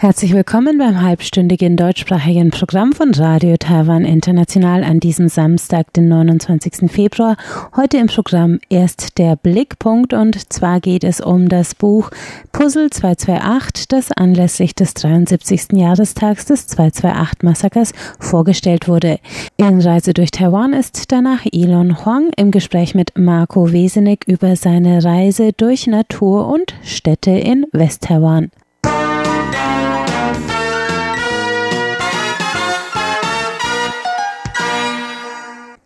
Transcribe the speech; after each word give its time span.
Herzlich 0.00 0.32
willkommen 0.32 0.78
beim 0.78 1.02
halbstündigen 1.02 1.76
deutschsprachigen 1.76 2.52
Programm 2.52 2.92
von 2.92 3.12
Radio 3.14 3.56
Taiwan 3.56 4.04
International 4.04 4.84
an 4.84 5.00
diesem 5.00 5.28
Samstag, 5.28 5.92
den 5.92 6.06
29. 6.06 6.88
Februar. 6.88 7.36
Heute 7.74 7.96
im 7.96 8.06
Programm 8.06 8.60
erst 8.68 9.18
der 9.18 9.34
Blickpunkt 9.34 10.12
und 10.12 10.52
zwar 10.52 10.78
geht 10.78 11.02
es 11.02 11.20
um 11.20 11.48
das 11.48 11.74
Buch 11.74 12.12
Puzzle 12.52 12.90
228, 12.90 13.88
das 13.88 14.12
anlässlich 14.12 14.76
des 14.76 14.94
73. 14.94 15.72
Jahrestags 15.72 16.44
des 16.44 16.68
228-Massakers 16.68 17.92
vorgestellt 18.20 18.86
wurde. 18.86 19.18
In 19.56 19.80
Reise 19.80 20.14
durch 20.14 20.30
Taiwan 20.30 20.74
ist 20.74 21.10
danach 21.10 21.44
Elon 21.50 22.04
Huang 22.04 22.30
im 22.36 22.52
Gespräch 22.52 22.94
mit 22.94 23.18
Marco 23.18 23.72
Wesenig 23.72 24.20
über 24.28 24.54
seine 24.54 25.02
Reise 25.02 25.52
durch 25.52 25.88
Natur 25.88 26.46
und 26.46 26.76
Städte 26.84 27.32
in 27.32 27.66
West-Taiwan. 27.72 28.52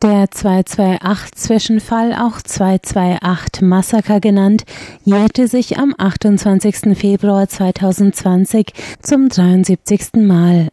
Der 0.03 0.27
228-Zwischenfall, 0.27 2.13
auch 2.15 2.39
228-Massaker 2.39 4.19
genannt, 4.19 4.65
jährte 5.05 5.47
sich 5.47 5.79
am 5.79 5.95
28. 5.97 6.99
Februar 6.99 7.49
2020 7.49 8.73
zum 9.01 9.29
73. 9.29 10.15
Mal. 10.15 10.71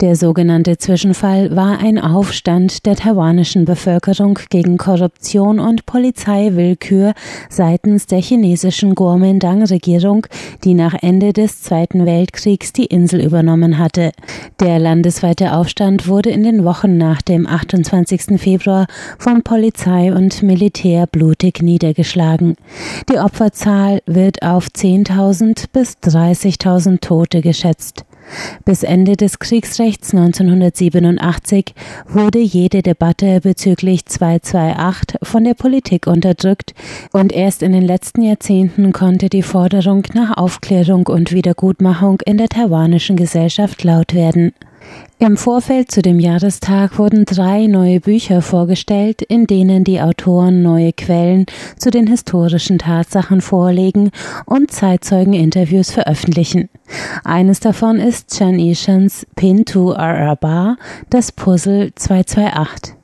Der 0.00 0.16
sogenannte 0.16 0.76
Zwischenfall 0.76 1.54
war 1.56 1.78
ein 1.78 1.98
Aufstand 1.98 2.84
der 2.84 2.96
taiwanischen 2.96 3.64
Bevölkerung 3.64 4.38
gegen 4.50 4.76
Korruption 4.76 5.60
und 5.60 5.86
Polizeiwillkür 5.86 7.14
seitens 7.48 8.06
der 8.06 8.20
chinesischen 8.20 8.94
Kuomintang-Regierung, 8.94 10.26
die 10.64 10.74
nach 10.74 10.94
Ende 11.00 11.32
des 11.32 11.62
Zweiten 11.62 12.04
Weltkriegs 12.04 12.72
die 12.72 12.86
Insel 12.86 13.20
übernommen 13.24 13.78
hatte. 13.78 14.12
Der 14.60 14.78
landesweite 14.78 15.52
Aufstand 15.52 16.08
wurde 16.08 16.30
in 16.30 16.42
den 16.42 16.64
Wochen 16.64 16.98
nach 16.98 17.22
dem 17.22 17.46
28. 17.46 18.40
Februar 18.40 18.86
von 19.18 19.42
Polizei 19.42 20.12
und 20.12 20.42
Militär 20.42 21.06
blutig 21.06 21.62
niedergeschlagen. 21.62 22.56
Die 23.10 23.18
Opferzahl 23.18 24.02
wird 24.06 24.42
auf 24.42 24.66
10.000 24.66 25.66
bis 25.72 25.94
30.000 26.02 27.00
Tote 27.00 27.40
geschätzt. 27.40 28.04
Bis 28.64 28.82
Ende 28.82 29.16
des 29.16 29.38
Kriegsrechts 29.38 30.14
1987 30.14 31.74
wurde 32.08 32.38
jede 32.38 32.82
Debatte 32.82 33.40
bezüglich 33.40 34.06
228 34.06 35.18
von 35.22 35.44
der 35.44 35.54
Politik 35.54 36.06
unterdrückt 36.06 36.74
und 37.12 37.32
erst 37.32 37.62
in 37.62 37.72
den 37.72 37.82
letzten 37.82 38.22
Jahrzehnten 38.22 38.92
konnte 38.92 39.28
die 39.28 39.42
Forderung 39.42 40.04
nach 40.14 40.36
Aufklärung 40.36 41.06
und 41.06 41.32
Wiedergutmachung 41.32 42.20
in 42.24 42.38
der 42.38 42.48
taiwanischen 42.48 43.16
Gesellschaft 43.16 43.84
laut 43.84 44.14
werden. 44.14 44.52
Im 45.18 45.36
Vorfeld 45.36 45.90
zu 45.90 46.02
dem 46.02 46.18
Jahrestag 46.18 46.98
wurden 46.98 47.24
drei 47.24 47.66
neue 47.66 48.00
Bücher 48.00 48.42
vorgestellt, 48.42 49.22
in 49.22 49.46
denen 49.46 49.84
die 49.84 50.00
Autoren 50.00 50.62
neue 50.62 50.92
Quellen 50.92 51.46
zu 51.78 51.90
den 51.90 52.06
historischen 52.06 52.78
Tatsachen 52.78 53.40
vorlegen 53.40 54.10
und 54.44 54.70
Zeitzeugeninterviews 54.70 55.92
veröffentlichen. 55.92 56.68
Eines 57.22 57.60
davon 57.60 58.00
ist 58.00 58.36
Chan 58.36 58.58
Ishans 58.58 59.26
Pin 59.36 59.64
to 59.64 59.94
Araba, 59.94 60.76
das 61.10 61.32
Puzzle 61.32 61.92
228. 61.94 62.94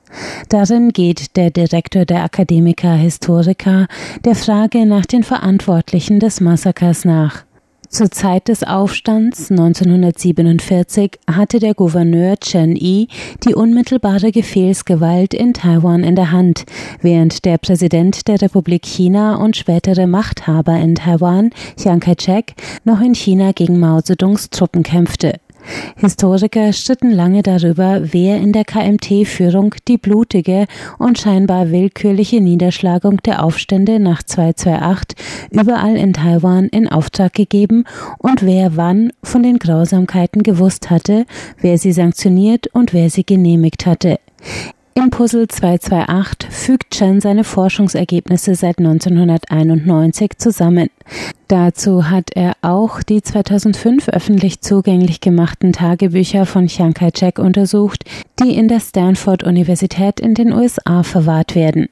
Darin 0.49 0.91
geht 0.91 1.37
der 1.37 1.51
Direktor 1.51 2.05
der 2.05 2.25
Akademiker 2.25 2.95
Historiker 2.95 3.87
der 4.25 4.35
Frage 4.35 4.85
nach 4.85 5.07
den 5.07 5.23
Verantwortlichen 5.23 6.21
des 6.21 6.41
Massakers 6.41 7.05
nach. 7.05 7.45
Zur 7.91 8.09
Zeit 8.13 8.47
des 8.47 8.63
Aufstands 8.63 9.51
1947 9.51 11.19
hatte 11.29 11.59
der 11.59 11.75
Gouverneur 11.75 12.37
Chen 12.39 12.77
Yi 12.77 13.09
die 13.45 13.53
unmittelbare 13.53 14.31
Befehlsgewalt 14.31 15.35
in 15.35 15.55
Taiwan 15.55 16.05
in 16.05 16.15
der 16.15 16.31
Hand, 16.31 16.67
während 17.03 17.45
der 17.45 17.59
Präsident 17.59 18.29
der 18.29 18.41
Republik 18.41 18.87
China 18.87 19.35
und 19.35 19.57
spätere 19.57 20.07
Machthaber 20.07 20.77
in 20.77 20.95
Taiwan, 20.95 21.51
Chiang 21.77 21.99
Kai-shek, 21.99 22.55
noch 22.85 23.01
in 23.01 23.17
China 23.17 23.51
gegen 23.51 23.81
Mao 23.81 24.01
Zedongs 24.01 24.51
Truppen 24.51 24.85
kämpfte. 24.85 25.41
Historiker 25.97 26.73
stritten 26.73 27.11
lange 27.11 27.43
darüber, 27.43 28.01
wer 28.13 28.39
in 28.39 28.53
der 28.53 28.65
KMT-Führung 28.65 29.75
die 29.89 29.99
blutige 29.99 30.67
und 30.99 31.19
scheinbar 31.19 31.71
willkürliche 31.71 32.41
Niederschlagung 32.41 33.19
der 33.23 33.45
Aufstände 33.45 34.01
nach 34.01 34.23
228 34.23 35.17
überall 35.51 35.97
in 35.97 36.13
Taiwan 36.13 36.67
in 36.67 36.89
Auftrag 36.89 37.35
gegeben 37.35 37.85
und 38.19 38.45
wer 38.45 38.77
wann 38.77 39.13
von 39.23 39.43
den 39.43 39.59
Grausamkeiten 39.59 40.43
gewusst 40.43 40.91
hatte, 40.91 41.27
wer 41.61 41.79
sie 41.79 41.93
sanktioniert 41.93 42.69
und 42.69 42.93
wer 42.93 43.11
sie 43.11 43.25
genehmigt 43.25 43.87
hatte. 43.87 44.19
Im 44.95 45.11
Puzzle 45.11 45.49
228 45.49 46.50
fügt 46.71 46.93
Chen 46.93 47.21
seine 47.21 47.43
Forschungsergebnisse 47.43 48.55
seit 48.55 48.79
1991 48.79 50.39
zusammen. 50.39 50.89
Dazu 51.49 52.09
hat 52.09 52.31
er 52.37 52.53
auch 52.63 53.03
die 53.03 53.23
2005 53.23 54.09
öffentlich 54.09 54.61
zugänglich 54.61 55.21
gemachten 55.21 55.73
Tagebücher 55.73 56.47
von 56.47 56.69
Chiang 56.69 56.95
Kai-shek 56.95 57.41
untersucht, 57.41 58.05
die 58.39 58.55
in 58.55 58.69
der 58.69 58.79
Stanford 58.79 59.43
Universität 59.43 60.21
in 60.21 60.35
den 60.35 60.53
USA 60.53 61.03
verwahrt 61.03 61.57
werden. 61.57 61.89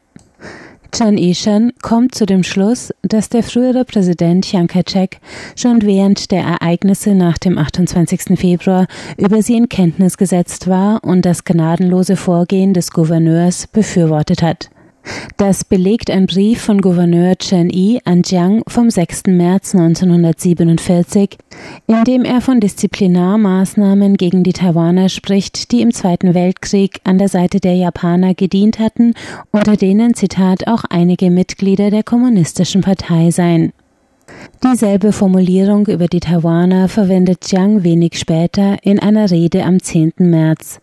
Chan 0.92 1.18
Ishan 1.18 1.72
kommt 1.82 2.14
zu 2.14 2.24
dem 2.26 2.42
Schluss, 2.42 2.92
dass 3.02 3.28
der 3.28 3.42
frühere 3.42 3.84
Präsident 3.84 4.44
Chiang 4.44 4.66
Kai-shek 4.66 5.20
schon 5.54 5.82
während 5.82 6.30
der 6.30 6.42
Ereignisse 6.42 7.14
nach 7.14 7.38
dem 7.38 7.58
28. 7.58 8.38
Februar 8.38 8.86
über 9.16 9.42
sie 9.42 9.56
in 9.56 9.68
Kenntnis 9.68 10.16
gesetzt 10.16 10.66
war 10.66 11.04
und 11.04 11.24
das 11.24 11.44
gnadenlose 11.44 12.16
Vorgehen 12.16 12.74
des 12.74 12.90
Gouverneurs 12.90 13.66
befürwortet 13.66 14.42
hat. 14.42 14.70
Das 15.36 15.64
belegt 15.64 16.10
ein 16.10 16.26
Brief 16.26 16.60
von 16.60 16.80
Gouverneur 16.80 17.36
Chen 17.36 17.70
Yi 17.70 18.00
an 18.04 18.22
Jiang 18.24 18.62
vom 18.66 18.90
6. 18.90 19.24
März 19.28 19.74
1947, 19.74 21.38
in 21.86 22.04
dem 22.04 22.24
er 22.24 22.40
von 22.40 22.60
Disziplinarmaßnahmen 22.60 24.16
gegen 24.16 24.42
die 24.42 24.52
Taiwaner 24.52 25.08
spricht, 25.08 25.72
die 25.72 25.82
im 25.82 25.92
Zweiten 25.92 26.34
Weltkrieg 26.34 27.00
an 27.04 27.18
der 27.18 27.28
Seite 27.28 27.60
der 27.60 27.74
Japaner 27.74 28.34
gedient 28.34 28.78
hatten, 28.78 29.14
unter 29.50 29.76
denen, 29.76 30.14
Zitat, 30.14 30.66
auch 30.66 30.84
einige 30.88 31.30
Mitglieder 31.30 31.90
der 31.90 32.02
Kommunistischen 32.02 32.80
Partei 32.80 33.30
seien. 33.30 33.72
Dieselbe 34.64 35.12
Formulierung 35.12 35.86
über 35.86 36.08
die 36.08 36.18
Taiwaner 36.18 36.88
verwendet 36.88 37.50
Jiang 37.50 37.84
wenig 37.84 38.18
später 38.18 38.76
in 38.82 38.98
einer 38.98 39.30
Rede 39.30 39.64
am 39.64 39.80
10. 39.80 40.14
März. 40.18 40.80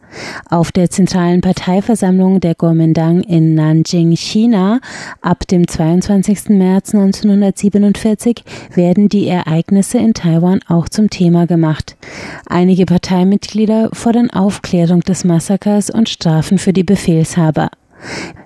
Auf 0.49 0.71
der 0.71 0.89
zentralen 0.89 1.41
Parteiversammlung 1.41 2.39
der 2.39 2.55
Kuomintang 2.55 3.21
in 3.21 3.53
Nanjing, 3.53 4.15
China, 4.15 4.79
ab 5.21 5.45
dem 5.47 5.67
22. 5.67 6.49
März 6.49 6.95
1947 6.95 8.43
werden 8.73 9.09
die 9.09 9.27
Ereignisse 9.27 9.97
in 9.97 10.13
Taiwan 10.13 10.61
auch 10.69 10.87
zum 10.87 11.09
Thema 11.09 11.45
gemacht. 11.45 11.97
Einige 12.45 12.85
Parteimitglieder 12.85 13.89
fordern 13.91 14.29
Aufklärung 14.29 15.01
des 15.01 15.25
Massakers 15.25 15.89
und 15.89 16.07
Strafen 16.07 16.59
für 16.59 16.71
die 16.71 16.83
Befehlshaber. 16.83 17.69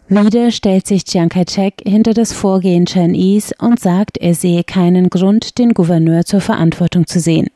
Wieder 0.08 0.52
stellt 0.52 0.88
sich 0.88 1.06
Chiang 1.06 1.30
Kai-shek 1.30 1.84
hinter 1.86 2.14
das 2.14 2.34
Vorgehen 2.34 2.86
Chen 2.86 3.14
Yis 3.14 3.52
und 3.60 3.80
sagt, 3.80 4.18
er 4.18 4.34
sehe 4.34 4.64
keinen 4.64 5.10
Grund, 5.10 5.58
den 5.58 5.74
Gouverneur 5.74 6.26
zur 6.26 6.42
Verantwortung 6.42 7.06
zu 7.06 7.20
sehen. 7.20 7.48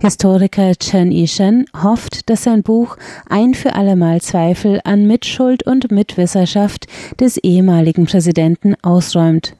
Historiker 0.00 0.74
Chen 0.76 1.12
Yishen 1.12 1.66
hofft, 1.82 2.28
dass 2.28 2.44
sein 2.44 2.62
Buch 2.62 2.96
ein 3.28 3.54
für 3.54 3.74
allemal 3.74 4.20
Zweifel 4.20 4.80
an 4.84 5.06
Mitschuld 5.06 5.64
und 5.64 5.90
Mitwisserschaft 5.90 6.86
des 7.20 7.36
ehemaligen 7.38 8.06
Präsidenten 8.06 8.74
ausräumt. 8.82 9.54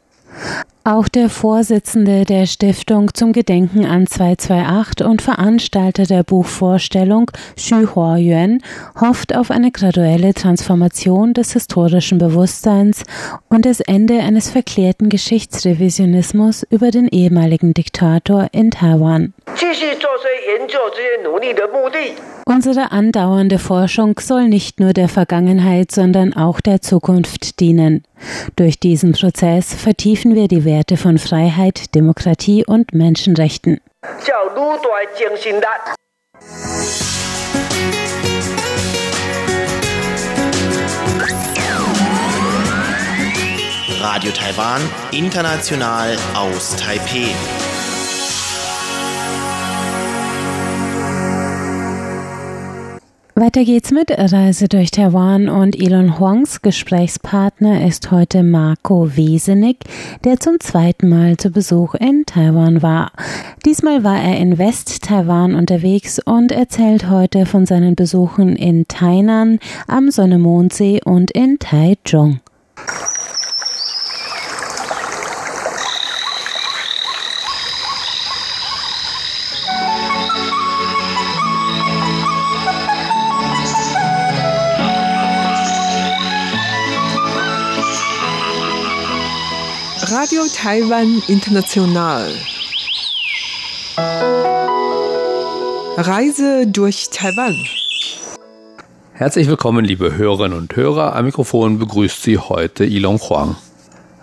Auch 0.84 1.06
der 1.06 1.29
Vorsitzende 1.29 2.25
der 2.25 2.46
Stiftung 2.46 3.14
zum 3.14 3.32
Gedenken 3.32 3.84
an 3.84 4.08
228 4.08 5.06
und 5.06 5.23
Veranstalter 5.23 6.06
der 6.06 6.25
Buchvorstellung, 6.25 7.31
Xu 7.55 7.87
Huayuan, 7.94 8.61
hofft 9.00 9.32
auf 9.32 9.52
eine 9.52 9.70
graduelle 9.70 10.34
Transformation 10.34 11.34
des 11.34 11.52
historischen 11.52 12.19
Bewusstseins 12.19 13.05
und 13.49 13.64
das 13.64 13.79
Ende 13.79 14.19
eines 14.19 14.50
verklärten 14.50 15.08
Geschichtsrevisionismus 15.08 16.64
über 16.69 16.90
den 16.90 17.06
ehemaligen 17.06 17.75
Diktator 17.75 18.49
in 18.50 18.73
Taiwan. 18.73 19.35
Unsere 22.44 22.91
andauernde 22.91 23.59
Forschung 23.59 24.19
soll 24.19 24.49
nicht 24.49 24.81
nur 24.81 24.93
der 24.93 25.09
Vergangenheit, 25.09 25.93
sondern 25.93 26.35
auch 26.35 26.61
der 26.61 26.81
Zukunft 26.81 27.61
dienen. 27.61 28.05
Durch 28.56 28.81
diesen 28.81 29.12
Prozess 29.12 29.75
vertiefen 29.75 30.35
wir 30.35 30.49
die 30.49 30.65
Werte 30.65 30.97
von 30.97 31.19
Freiheit, 31.19 31.94
Demokratie 31.94 32.65
und 32.67 32.93
Menschenrechten. 32.94 33.81
Radio 44.00 44.33
Taiwan, 44.33 44.81
international 45.12 46.17
aus 46.35 46.77
Taipei. 46.77 47.29
Weiter 53.34 53.64
geht's 53.64 53.90
mit 53.90 54.11
Reise 54.11 54.69
durch 54.69 54.90
Taiwan 54.90 55.49
und 55.49 55.81
Elon 55.81 56.19
Huangs 56.19 56.61
Gesprächspartner 56.61 57.87
ist 57.87 58.11
heute 58.11 58.43
Marco 58.43 59.17
Wesenig, 59.17 59.79
der 60.23 60.38
zum 60.38 60.61
zweiten 60.61 61.08
Mal 61.08 61.38
zu 61.38 61.49
Besuch 61.49 61.94
in 61.94 62.26
Taiwan 62.26 62.82
war. 62.82 63.11
Diesmal 63.64 64.05
war 64.05 64.20
er 64.20 64.37
in 64.37 64.58
West-Taiwan 64.58 65.55
unterwegs 65.55 66.19
und 66.19 66.52
erzählt 66.52 67.08
heute 67.08 67.46
von 67.46 67.64
seinen 67.64 67.94
Besuchen 67.94 68.55
in 68.55 68.87
Tainan, 68.87 69.61
am 69.87 70.11
Sonne-Mondsee 70.11 71.00
und 71.02 71.31
in 71.31 71.58
Taichung. 71.58 72.40
Radio 90.43 90.55
Taiwan 90.56 91.23
International. 91.29 92.33
Reise 95.97 96.67
durch 96.67 97.11
Taiwan. 97.11 97.55
Herzlich 99.12 99.47
willkommen, 99.47 99.85
liebe 99.85 100.17
Hörerinnen 100.17 100.59
und 100.59 100.75
Hörer. 100.75 101.15
Am 101.15 101.27
Mikrofon 101.27 101.79
begrüßt 101.79 102.23
Sie 102.25 102.39
heute 102.39 102.85
Ilon 102.85 103.19
Huang. 103.19 103.56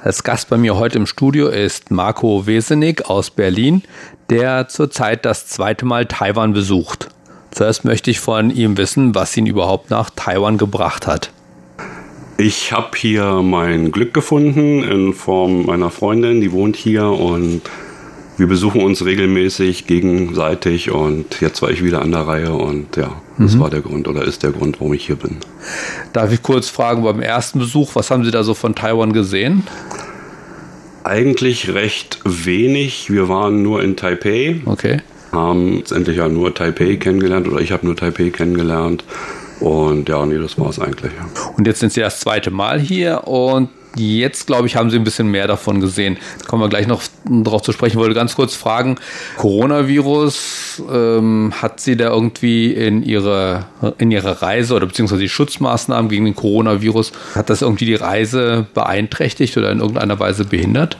Als 0.03 0.23
Gast 0.23 0.49
bei 0.49 0.57
mir 0.57 0.75
heute 0.75 0.97
im 0.97 1.05
Studio 1.05 1.47
ist 1.47 1.89
Marco 1.89 2.45
Wesenig 2.45 3.05
aus 3.05 3.29
Berlin, 3.29 3.83
der 4.29 4.67
zurzeit 4.67 5.23
das 5.23 5.47
zweite 5.47 5.85
Mal 5.85 6.05
Taiwan 6.05 6.51
besucht. 6.51 7.07
Zuerst 7.51 7.85
möchte 7.85 8.11
ich 8.11 8.19
von 8.19 8.51
ihm 8.51 8.77
wissen, 8.77 9.15
was 9.15 9.37
ihn 9.37 9.45
überhaupt 9.45 9.89
nach 9.89 10.09
Taiwan 10.09 10.57
gebracht 10.57 11.07
hat. 11.07 11.31
Ich 12.39 12.71
habe 12.71 12.95
hier 12.95 13.41
mein 13.43 13.91
Glück 13.91 14.13
gefunden 14.13 14.81
in 14.81 15.13
Form 15.13 15.65
meiner 15.65 15.89
Freundin, 15.91 16.39
die 16.39 16.53
wohnt 16.53 16.77
hier 16.77 17.03
und 17.03 17.63
wir 18.37 18.47
besuchen 18.47 18.79
uns 18.81 19.03
regelmäßig 19.03 19.87
gegenseitig 19.87 20.89
und 20.89 21.41
jetzt 21.41 21.61
war 21.61 21.69
ich 21.69 21.83
wieder 21.83 22.01
an 22.01 22.13
der 22.13 22.21
Reihe 22.21 22.53
und 22.53 22.95
ja, 22.95 23.21
das 23.37 23.55
mhm. 23.55 23.59
war 23.59 23.69
der 23.69 23.81
Grund 23.81 24.07
oder 24.07 24.23
ist 24.23 24.43
der 24.43 24.51
Grund, 24.51 24.79
warum 24.79 24.93
ich 24.93 25.05
hier 25.05 25.17
bin. 25.17 25.35
Darf 26.13 26.31
ich 26.31 26.41
kurz 26.41 26.69
fragen, 26.69 27.03
beim 27.03 27.19
ersten 27.19 27.59
Besuch, 27.59 27.93
was 27.95 28.09
haben 28.09 28.23
Sie 28.23 28.31
da 28.31 28.41
so 28.43 28.53
von 28.53 28.73
Taiwan 28.73 29.11
gesehen? 29.11 29.63
Eigentlich 31.03 31.73
recht 31.73 32.19
wenig. 32.23 33.11
Wir 33.11 33.27
waren 33.27 33.63
nur 33.63 33.83
in 33.83 33.97
Taipei. 33.97 34.61
Okay. 34.63 35.01
Haben 35.33 35.75
letztendlich 35.75 36.15
ja 36.15 36.29
nur 36.29 36.55
Taipei 36.55 36.95
kennengelernt 36.95 37.49
oder 37.49 37.59
ich 37.59 37.73
habe 37.73 37.85
nur 37.85 37.97
Taipei 37.97 38.29
kennengelernt. 38.29 39.03
Und 39.59 40.07
ja, 40.07 40.25
nee, 40.25 40.37
das 40.37 40.57
war 40.57 40.69
es 40.69 40.79
eigentlich. 40.79 41.11
Und 41.57 41.67
jetzt 41.67 41.79
sind 41.79 41.91
Sie 41.91 42.01
das 42.01 42.19
zweite 42.19 42.51
Mal 42.51 42.79
hier 42.79 43.27
und 43.27 43.69
jetzt, 43.95 44.47
glaube 44.47 44.67
ich, 44.67 44.75
haben 44.75 44.89
Sie 44.89 44.97
ein 44.97 45.03
bisschen 45.03 45.29
mehr 45.29 45.47
davon 45.47 45.81
gesehen. 45.81 46.17
Kommen 46.47 46.61
wir 46.61 46.69
gleich 46.69 46.87
noch 46.87 47.01
darauf 47.25 47.61
zu 47.61 47.71
sprechen. 47.71 47.93
Ich 47.93 47.99
wollte 47.99 48.15
ganz 48.15 48.35
kurz 48.35 48.55
fragen, 48.55 48.97
Coronavirus, 49.37 50.83
ähm, 50.91 51.53
hat 51.61 51.79
Sie 51.79 51.97
da 51.97 52.09
irgendwie 52.09 52.71
in 52.73 53.03
Ihre, 53.03 53.65
in 53.97 54.11
Ihrer 54.11 54.41
Reise 54.41 54.75
oder 54.75 54.85
beziehungsweise 54.85 55.21
die 55.21 55.29
Schutzmaßnahmen 55.29 56.09
gegen 56.09 56.25
den 56.25 56.35
Coronavirus, 56.35 57.11
hat 57.35 57.49
das 57.49 57.61
irgendwie 57.61 57.85
die 57.85 57.95
Reise 57.95 58.67
beeinträchtigt 58.73 59.57
oder 59.57 59.71
in 59.71 59.79
irgendeiner 59.79 60.19
Weise 60.19 60.45
behindert? 60.45 60.97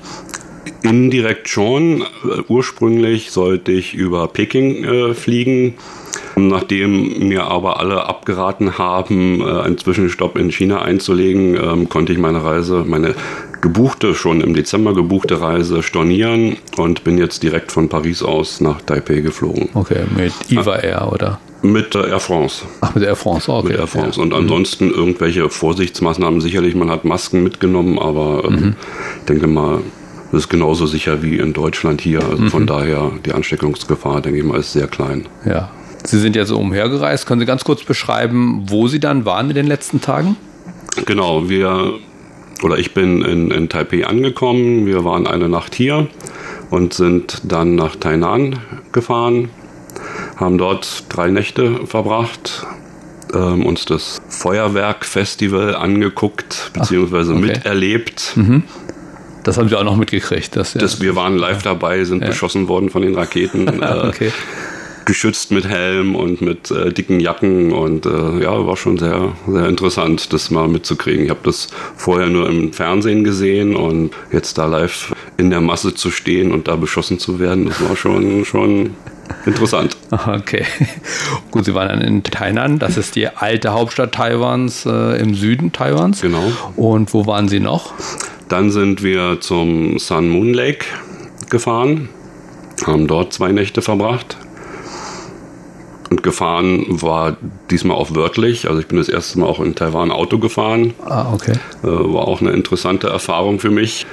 Indirekt 0.82 1.50
schon. 1.50 2.06
Ursprünglich 2.48 3.32
sollte 3.32 3.72
ich 3.72 3.94
über 3.94 4.28
Peking 4.28 4.84
äh, 4.84 5.14
fliegen. 5.14 5.76
Nachdem 6.36 7.28
mir 7.28 7.46
aber 7.46 7.80
alle 7.80 8.06
abgeraten 8.06 8.78
haben, 8.78 9.42
äh, 9.42 9.62
einen 9.62 9.78
Zwischenstopp 9.78 10.38
in 10.38 10.52
China 10.52 10.82
einzulegen, 10.82 11.56
ähm, 11.56 11.90
konnte 11.90 12.14
ich 12.14 12.20
meine 12.20 12.44
Reise, 12.44 12.86
meine 12.88 13.16
gebuchte, 13.62 14.16
schon 14.16 14.42
im 14.42 14.54
Dezember 14.54 14.94
gebuchte 14.94 15.42
Reise 15.42 15.84
stornieren 15.84 16.58
und 16.78 17.04
bin 17.04 17.18
jetzt 17.18 17.44
direkt 17.44 17.72
von 17.72 17.90
Paris 17.90 18.24
aus 18.24 18.62
nach 18.62 18.82
Taipei 18.82 19.20
geflogen. 19.20 19.70
Okay, 19.74 20.04
mit 20.16 20.34
IVA 20.50 20.78
Air 20.78 21.12
oder? 21.12 21.40
Mit 21.62 21.94
Air 21.94 22.22
France. 22.22 22.64
Ach, 22.80 22.96
mit 22.96 23.04
Air 23.04 23.18
France, 23.18 23.52
okay. 23.52 23.68
Mit 23.68 23.78
Air 23.78 23.88
France. 23.88 24.22
Und 24.22 24.34
ansonsten 24.34 24.88
mhm. 24.88 24.94
irgendwelche 24.94 25.50
Vorsichtsmaßnahmen. 25.50 26.40
Sicherlich, 26.40 26.74
man 26.74 26.90
hat 26.90 27.04
Masken 27.04 27.44
mitgenommen, 27.44 28.00
aber 28.00 28.44
ähm, 28.46 28.54
mhm. 28.54 28.76
ich 29.20 29.26
denke 29.26 29.48
mal, 29.48 29.80
das 30.32 30.44
ist 30.44 30.50
genauso 30.50 30.86
sicher 30.86 31.22
wie 31.22 31.38
in 31.38 31.52
Deutschland 31.52 32.00
hier. 32.00 32.24
Also 32.24 32.44
mhm. 32.44 32.50
von 32.50 32.66
daher, 32.66 33.12
die 33.26 33.34
Ansteckungsgefahr, 33.34 34.22
denke 34.22 34.40
ich 34.40 34.46
mal, 34.46 34.60
ist 34.60 34.72
sehr 34.72 34.88
klein. 34.88 35.28
Ja, 35.46 35.70
Sie 36.04 36.20
sind 36.20 36.36
ja 36.36 36.46
so 36.46 36.58
umhergereist. 36.58 37.26
Können 37.26 37.40
Sie 37.40 37.46
ganz 37.46 37.64
kurz 37.64 37.84
beschreiben, 37.84 38.66
wo 38.68 38.88
Sie 38.88 39.00
dann 39.00 39.26
waren 39.26 39.50
in 39.50 39.56
den 39.56 39.68
letzten 39.68 40.02
Tagen? 40.02 40.38
Genau, 41.06 41.50
wir 41.50 41.94
oder 42.64 42.78
ich 42.78 42.94
bin 42.94 43.22
in, 43.22 43.52
in 43.52 43.70
Taipei 43.70 44.06
angekommen. 44.06 44.86
Wir 44.86 45.06
waren 45.06 45.28
eine 45.28 45.50
Nacht 45.50 45.76
hier 45.76 46.08
und 46.70 46.94
sind 46.94 47.42
dann 47.44 47.76
nach 47.76 47.96
Tainan 47.96 48.60
gefahren, 48.92 49.50
haben 50.38 50.58
dort 50.58 51.06
drei 51.10 51.30
Nächte 51.30 51.86
verbracht, 51.86 52.66
ähm, 53.34 53.66
uns 53.66 53.86
das 53.86 54.20
Feuerwerkfestival 54.28 55.76
angeguckt 55.76 56.72
bzw. 56.74 57.34
okay. 57.34 57.34
miterlebt. 57.34 58.34
Mhm. 58.36 58.64
Das 59.44 59.58
haben 59.58 59.70
Sie 59.70 59.78
auch 59.78 59.86
noch 59.86 59.96
mitgekriegt. 59.96 60.56
Dass, 60.56 60.74
ja, 60.74 60.82
das, 60.82 61.02
wir 61.02 61.16
waren 61.16 61.38
live 61.38 61.64
dabei, 61.64 62.04
sind 62.04 62.22
ja. 62.22 62.28
beschossen 62.28 62.68
worden 62.68 62.90
von 62.90 63.02
den 63.02 63.16
Raketen. 63.16 63.82
okay 64.04 64.32
geschützt 65.10 65.50
mit 65.50 65.68
Helm 65.68 66.16
und 66.16 66.40
mit 66.40 66.70
äh, 66.70 66.94
dicken 66.94 67.20
Jacken 67.20 67.72
und 67.72 68.06
äh, 68.06 68.44
ja, 68.44 68.68
war 68.68 68.78
schon 68.78 69.00
sehr, 69.00 69.34
sehr 69.48 69.68
interessant, 69.68 70.32
das 70.34 70.52
mal 70.52 70.68
mitzukriegen. 70.68 71.26
Ich 71.26 71.32
habe 71.32 71.40
das 71.42 71.70
vorher 71.96 72.28
nur 72.28 72.48
im 72.48 72.74
Fernsehen 72.74 73.24
gesehen 73.24 73.76
und 73.76 74.12
jetzt 74.32 74.60
da 74.60 74.68
live 74.68 75.16
in 75.38 75.50
der 75.50 75.62
Masse 75.62 75.96
zu 75.96 76.12
stehen 76.12 76.52
und 76.52 76.68
da 76.68 76.76
beschossen 76.76 77.18
zu 77.18 77.40
werden, 77.40 77.66
das 77.66 77.82
war 77.90 77.96
schon, 77.96 78.46
schon 78.46 78.92
interessant. 79.48 79.98
Okay. 80.28 80.64
Gut, 81.50 81.66
Sie 81.66 81.74
waren 81.74 81.90
dann 81.90 82.02
in 82.02 82.22
Tainan, 82.22 82.78
das 82.78 82.98
ist 82.98 83.16
die 83.16 83.30
alte 83.30 83.72
Hauptstadt 83.72 84.12
Taiwans 84.12 84.86
äh, 84.86 85.20
im 85.20 85.34
Süden 85.34 85.72
Taiwans. 85.72 86.22
Genau. 86.22 86.52
Und 86.76 87.16
wo 87.16 87.26
waren 87.26 87.48
Sie 87.48 87.60
noch? 87.60 87.94
Dann 88.48 88.70
sind 88.70 89.02
wir 89.02 89.42
zum 89.42 89.98
Sun 89.98 90.30
Moon 90.30 90.54
Lake 90.54 90.86
gefahren, 91.50 92.10
haben 92.86 93.08
dort 93.08 93.34
zwei 93.34 93.52
Nächte 93.52 93.82
verbracht. 93.82 94.38
Und 96.10 96.24
gefahren 96.24 96.86
war 96.88 97.38
diesmal 97.70 97.96
auch 97.96 98.16
wörtlich. 98.16 98.68
Also 98.68 98.80
ich 98.80 98.88
bin 98.88 98.98
das 98.98 99.10
erste 99.10 99.40
Mal 99.40 99.46
auch 99.46 99.60
in 99.60 99.76
Taiwan 99.76 100.12
Auto 100.12 100.40
gefahren. 100.40 100.96
Ah, 101.06 101.32
okay. 101.34 101.54
Äh, 101.84 101.88
war 101.88 102.28
auch 102.28 102.42
eine 102.42 102.52
interessante 102.52 103.08
Erfahrung 103.08 103.60
für 103.60 103.70
mich. 103.70 104.08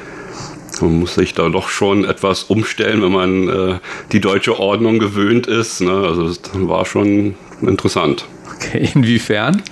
Man 0.82 1.00
muss 1.00 1.14
sich 1.14 1.32
da 1.32 1.48
doch 1.48 1.68
schon 1.68 2.04
etwas 2.04 2.44
umstellen, 2.44 3.02
wenn 3.02 3.12
man 3.12 3.48
äh, 3.48 3.78
die 4.12 4.20
deutsche 4.20 4.58
Ordnung 4.58 4.98
gewöhnt 4.98 5.46
ist. 5.46 5.80
Ne? 5.80 5.92
Also 5.92 6.28
das 6.28 6.40
war 6.52 6.84
schon 6.84 7.34
interessant. 7.62 8.26
Okay, 8.54 8.90
inwiefern? 8.94 9.62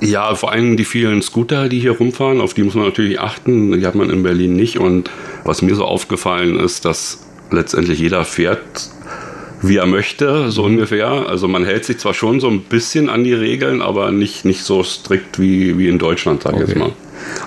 Ja, 0.00 0.34
vor 0.36 0.52
allem 0.52 0.76
die 0.76 0.84
vielen 0.84 1.22
Scooter, 1.22 1.68
die 1.68 1.80
hier 1.80 1.92
rumfahren, 1.92 2.40
auf 2.40 2.54
die 2.54 2.62
muss 2.62 2.74
man 2.74 2.84
natürlich 2.84 3.18
achten. 3.18 3.72
Die 3.72 3.86
hat 3.86 3.96
man 3.96 4.10
in 4.10 4.22
Berlin 4.22 4.54
nicht. 4.54 4.78
Und 4.78 5.10
was 5.42 5.62
mir 5.62 5.74
so 5.74 5.84
aufgefallen 5.84 6.60
ist, 6.60 6.84
dass 6.84 7.26
letztendlich 7.50 7.98
jeder 7.98 8.24
fährt 8.24 8.60
wie 9.62 9.76
er 9.76 9.86
möchte, 9.86 10.50
so 10.50 10.64
ungefähr. 10.64 11.08
Also 11.08 11.48
man 11.48 11.64
hält 11.64 11.84
sich 11.84 11.98
zwar 11.98 12.14
schon 12.14 12.40
so 12.40 12.48
ein 12.48 12.60
bisschen 12.60 13.08
an 13.08 13.24
die 13.24 13.34
Regeln, 13.34 13.82
aber 13.82 14.10
nicht, 14.10 14.44
nicht 14.44 14.62
so 14.62 14.82
strikt 14.82 15.38
wie, 15.38 15.78
wie 15.78 15.88
in 15.88 15.98
Deutschland, 15.98 16.42
sage 16.42 16.56
ich 16.56 16.62
okay. 16.62 16.72
jetzt 16.72 16.78
mal. 16.78 16.92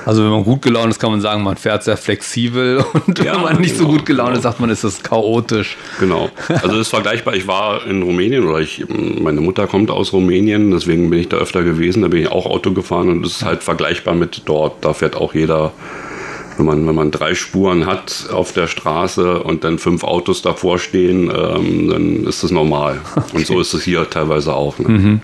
Also 0.06 0.24
wenn 0.24 0.32
man 0.32 0.44
gut 0.44 0.62
gelaunt 0.62 0.90
ist, 0.90 1.00
kann 1.00 1.12
man 1.12 1.22
sagen, 1.22 1.44
man 1.44 1.58
fährt 1.58 1.84
sehr 1.84 1.98
flexibel 1.98 2.84
und 3.08 3.20
ja, 3.20 3.36
wenn 3.36 3.42
man 3.42 3.62
nicht 3.62 3.78
genau, 3.78 3.90
so 3.90 3.96
gut 3.96 4.06
gelaunt 4.06 4.30
genau. 4.30 4.38
ist, 4.38 4.44
sagt 4.44 4.60
man, 4.60 4.70
ist 4.70 4.84
das 4.84 5.02
chaotisch. 5.02 5.78
Genau. 6.00 6.30
Also 6.48 6.68
das 6.68 6.80
ist 6.80 6.88
vergleichbar. 6.90 7.36
Ich 7.36 7.48
war 7.48 7.86
in 7.86 8.02
Rumänien 8.02 8.46
oder 8.46 8.60
ich, 8.60 8.84
meine 8.90 9.42
Mutter 9.42 9.68
kommt 9.68 9.92
aus 9.92 10.14
Rumänien, 10.14 10.72
deswegen 10.72 11.10
bin 11.10 11.20
ich 11.20 11.30
da 11.30 11.38
öfter 11.38 11.64
gewesen. 11.64 12.02
Da 12.02 12.10
bin 12.10 12.22
ich 12.22 12.32
auch 12.32 12.46
Auto 12.46 12.72
gefahren 12.72 13.10
und 13.10 13.24
das 13.24 13.34
ist 13.34 13.46
halt 13.46 13.64
vergleichbar 13.64 14.16
mit 14.16 14.44
dort. 14.46 14.84
Da 14.84 14.94
fährt 14.94 15.16
auch 15.16 15.34
jeder 15.34 15.72
wenn 16.58 16.66
man, 16.66 16.88
wenn 16.88 16.96
man 16.96 17.12
drei 17.12 17.34
Spuren 17.34 17.86
hat 17.86 18.28
auf 18.32 18.54
der 18.54 18.68
Straße 18.68 19.42
und 19.42 19.64
dann 19.64 19.80
fünf 19.80 20.04
Autos 20.04 20.42
davor 20.42 20.80
stehen, 20.80 21.32
ähm, 21.34 21.90
dann 21.90 22.26
ist 22.26 22.44
das 22.44 22.52
normal. 22.52 23.02
Okay. 23.16 23.26
Und 23.38 23.48
so 23.48 23.60
ist 23.60 23.74
es 23.74 23.84
hier 23.84 24.10
teilweise 24.10 24.54
auch. 24.54 24.78
Ne? 24.80 24.90
Mhm. 24.90 25.22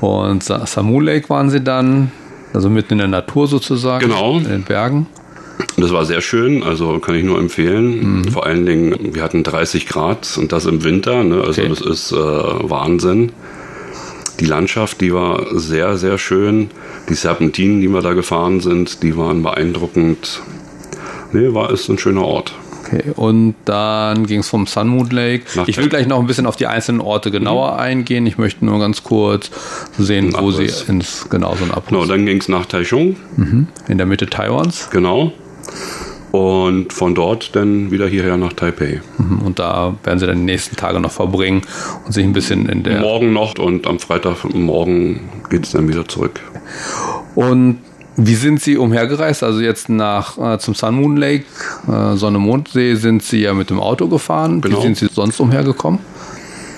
Und 0.00 0.42
Samu 0.44 1.00
Lake 1.00 1.28
waren 1.28 1.50
Sie 1.50 1.60
dann, 1.60 2.12
also 2.54 2.70
mitten 2.70 2.94
in 2.94 2.98
der 2.98 3.08
Natur 3.08 3.46
sozusagen, 3.48 4.08
genau. 4.08 4.38
in 4.38 4.44
den 4.44 4.62
Bergen. 4.62 5.06
Das 5.76 5.92
war 5.92 6.04
sehr 6.04 6.20
schön, 6.20 6.62
also 6.62 6.98
kann 7.00 7.14
ich 7.14 7.24
nur 7.24 7.38
empfehlen. 7.38 8.20
Mhm. 8.20 8.24
Vor 8.28 8.46
allen 8.46 8.64
Dingen, 8.64 9.14
wir 9.14 9.22
hatten 9.22 9.42
30 9.42 9.86
Grad 9.86 10.38
und 10.38 10.52
das 10.52 10.66
im 10.66 10.84
Winter, 10.84 11.24
ne? 11.24 11.42
also 11.42 11.60
okay. 11.60 11.68
das 11.68 11.80
ist 11.80 12.12
äh, 12.12 12.16
Wahnsinn. 12.16 13.32
Die 14.40 14.46
Landschaft, 14.46 15.00
die 15.00 15.12
war 15.12 15.46
sehr, 15.58 15.96
sehr 15.96 16.18
schön. 16.18 16.70
Die 17.08 17.14
Serpentinen, 17.14 17.80
die 17.80 17.88
wir 17.88 18.02
da 18.02 18.12
gefahren 18.12 18.60
sind, 18.60 19.02
die 19.02 19.16
waren 19.16 19.42
beeindruckend. 19.42 20.42
Nee, 21.32 21.52
war 21.54 21.70
es 21.70 21.88
ein 21.88 21.98
schöner 21.98 22.24
Ort. 22.24 22.54
Okay, 22.84 23.12
und 23.16 23.54
dann 23.66 24.26
ging 24.26 24.40
es 24.40 24.48
vom 24.48 24.66
Sun 24.66 24.88
Moon 24.88 25.10
Lake. 25.10 25.44
Nach 25.56 25.68
ich 25.68 25.76
will 25.76 25.88
gleich 25.88 26.06
noch 26.06 26.18
ein 26.18 26.26
bisschen 26.26 26.46
auf 26.46 26.56
die 26.56 26.66
einzelnen 26.66 27.00
Orte 27.00 27.30
genauer 27.30 27.74
mhm. 27.74 27.80
eingehen. 27.80 28.26
Ich 28.26 28.38
möchte 28.38 28.64
nur 28.64 28.78
ganz 28.78 29.02
kurz 29.02 29.50
sehen, 29.98 30.34
wo 30.38 30.52
sie 30.52 30.70
ins 30.86 31.28
genau 31.28 31.54
so 31.54 31.64
ein 31.64 31.70
Abriss. 31.70 31.88
Genau, 31.88 32.06
dann 32.06 32.24
ging 32.24 32.38
es 32.38 32.48
nach 32.48 32.64
Taichung. 32.66 33.16
Mhm. 33.36 33.66
In 33.88 33.98
der 33.98 34.06
Mitte 34.06 34.26
Taiwans. 34.26 34.88
Genau. 34.90 35.32
Und 36.30 36.92
von 36.92 37.14
dort 37.14 37.56
dann 37.56 37.90
wieder 37.90 38.06
hierher 38.06 38.36
nach 38.36 38.52
Taipei. 38.52 39.00
Mhm. 39.16 39.38
Und 39.42 39.58
da 39.58 39.94
werden 40.04 40.18
sie 40.18 40.26
dann 40.26 40.38
die 40.38 40.44
nächsten 40.44 40.76
Tage 40.76 41.00
noch 41.00 41.10
verbringen 41.10 41.62
und 42.04 42.12
sich 42.12 42.24
ein 42.24 42.32
bisschen 42.32 42.68
in 42.68 42.82
der. 42.82 43.00
Morgen 43.00 43.32
noch 43.32 43.58
und 43.58 43.86
am 43.86 43.98
Freitagmorgen 43.98 45.20
geht 45.48 45.64
es 45.64 45.72
dann 45.72 45.88
wieder 45.88 46.06
zurück. 46.06 46.40
Und 47.34 47.78
wie 48.20 48.34
sind 48.34 48.60
Sie 48.60 48.76
umhergereist? 48.76 49.44
Also 49.44 49.60
jetzt 49.60 49.88
nach 49.88 50.36
äh, 50.38 50.58
zum 50.58 50.74
Sun 50.74 50.96
Moon 50.96 51.16
Lake, 51.16 51.44
äh, 51.86 52.16
Sonne 52.16 52.40
Mondsee, 52.40 52.96
sind 52.96 53.22
Sie 53.22 53.42
ja 53.42 53.54
mit 53.54 53.70
dem 53.70 53.78
Auto 53.78 54.08
gefahren. 54.08 54.60
Genau. 54.60 54.78
Wie 54.78 54.82
sind 54.82 54.96
Sie 54.96 55.06
sonst 55.06 55.38
umhergekommen? 55.38 56.00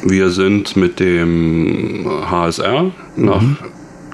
Wir 0.04 0.30
sind 0.30 0.76
mit 0.76 1.00
dem 1.00 2.06
HSR 2.30 2.90
nach 3.16 3.40
mhm. 3.40 3.56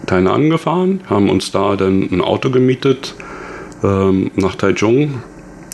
Tainan 0.06 0.50
gefahren, 0.50 1.00
haben 1.10 1.28
uns 1.28 1.50
da 1.50 1.74
dann 1.76 2.08
ein 2.10 2.20
Auto 2.20 2.50
gemietet 2.50 3.14
ähm, 3.82 4.30
nach 4.36 4.54
Taichung 4.54 5.22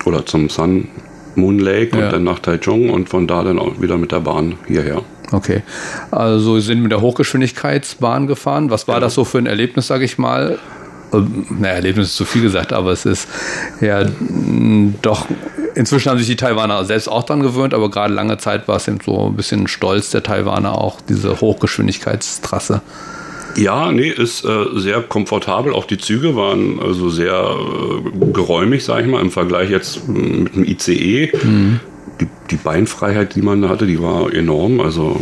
oder 0.04 0.26
zum 0.26 0.48
Sun 0.48 0.88
Moon 1.34 1.58
Lake 1.58 1.96
ja. 1.96 2.06
und 2.06 2.12
dann 2.12 2.24
nach 2.24 2.40
Taichung 2.40 2.90
und 2.90 3.08
von 3.08 3.26
da 3.26 3.42
dann 3.42 3.58
auch 3.58 3.80
wieder 3.80 3.96
mit 3.96 4.12
der 4.12 4.20
Bahn 4.20 4.56
hierher. 4.66 5.02
Okay, 5.30 5.62
also 6.10 6.58
Sie 6.58 6.66
sind 6.66 6.82
mit 6.82 6.92
der 6.92 7.00
Hochgeschwindigkeitsbahn 7.00 8.26
gefahren. 8.26 8.70
Was 8.70 8.86
war 8.86 8.96
genau. 8.96 9.06
das 9.06 9.14
so 9.14 9.24
für 9.24 9.38
ein 9.38 9.46
Erlebnis, 9.46 9.86
sage 9.86 10.04
ich 10.04 10.18
mal? 10.18 10.58
naja, 11.50 11.74
Erlebnis 11.74 12.08
ist 12.08 12.16
zu 12.16 12.24
viel 12.24 12.42
gesagt, 12.42 12.72
aber 12.72 12.90
es 12.90 13.04
ist 13.04 13.28
ja 13.80 14.04
doch, 15.02 15.26
inzwischen 15.74 16.10
haben 16.10 16.18
sich 16.18 16.26
die 16.26 16.36
Taiwaner 16.36 16.84
selbst 16.84 17.08
auch 17.08 17.24
dran 17.24 17.42
gewöhnt, 17.42 17.74
aber 17.74 17.90
gerade 17.90 18.14
lange 18.14 18.38
Zeit 18.38 18.66
war 18.68 18.76
es 18.76 18.88
eben 18.88 18.98
so 19.04 19.26
ein 19.26 19.36
bisschen 19.36 19.68
stolz 19.68 20.10
der 20.10 20.22
Taiwaner 20.22 20.78
auch, 20.78 21.00
diese 21.02 21.40
Hochgeschwindigkeitstrasse. 21.40 22.80
Ja, 23.56 23.92
nee, 23.92 24.08
ist 24.08 24.44
äh, 24.44 24.64
sehr 24.76 25.02
komfortabel. 25.02 25.72
Auch 25.72 25.84
die 25.84 25.98
Züge 25.98 26.36
waren 26.36 26.80
also 26.80 27.10
sehr 27.10 27.34
äh, 27.34 28.32
geräumig, 28.32 28.84
sag 28.84 29.02
ich 29.02 29.06
mal, 29.06 29.20
im 29.20 29.30
Vergleich 29.30 29.70
jetzt 29.70 30.08
mit 30.08 30.54
dem 30.54 30.64
ICE. 30.64 31.30
Mhm. 31.42 31.80
Die, 32.20 32.28
die 32.50 32.56
Beinfreiheit, 32.56 33.34
die 33.34 33.42
man 33.42 33.62
da 33.62 33.68
hatte, 33.68 33.86
die 33.86 34.00
war 34.00 34.32
enorm. 34.32 34.80
Also 34.80 35.20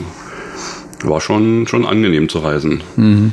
war 1.03 1.21
schon, 1.21 1.67
schon 1.67 1.87
angenehm 1.87 2.29
zu 2.29 2.39
reisen. 2.39 2.83
Mhm. 2.97 3.33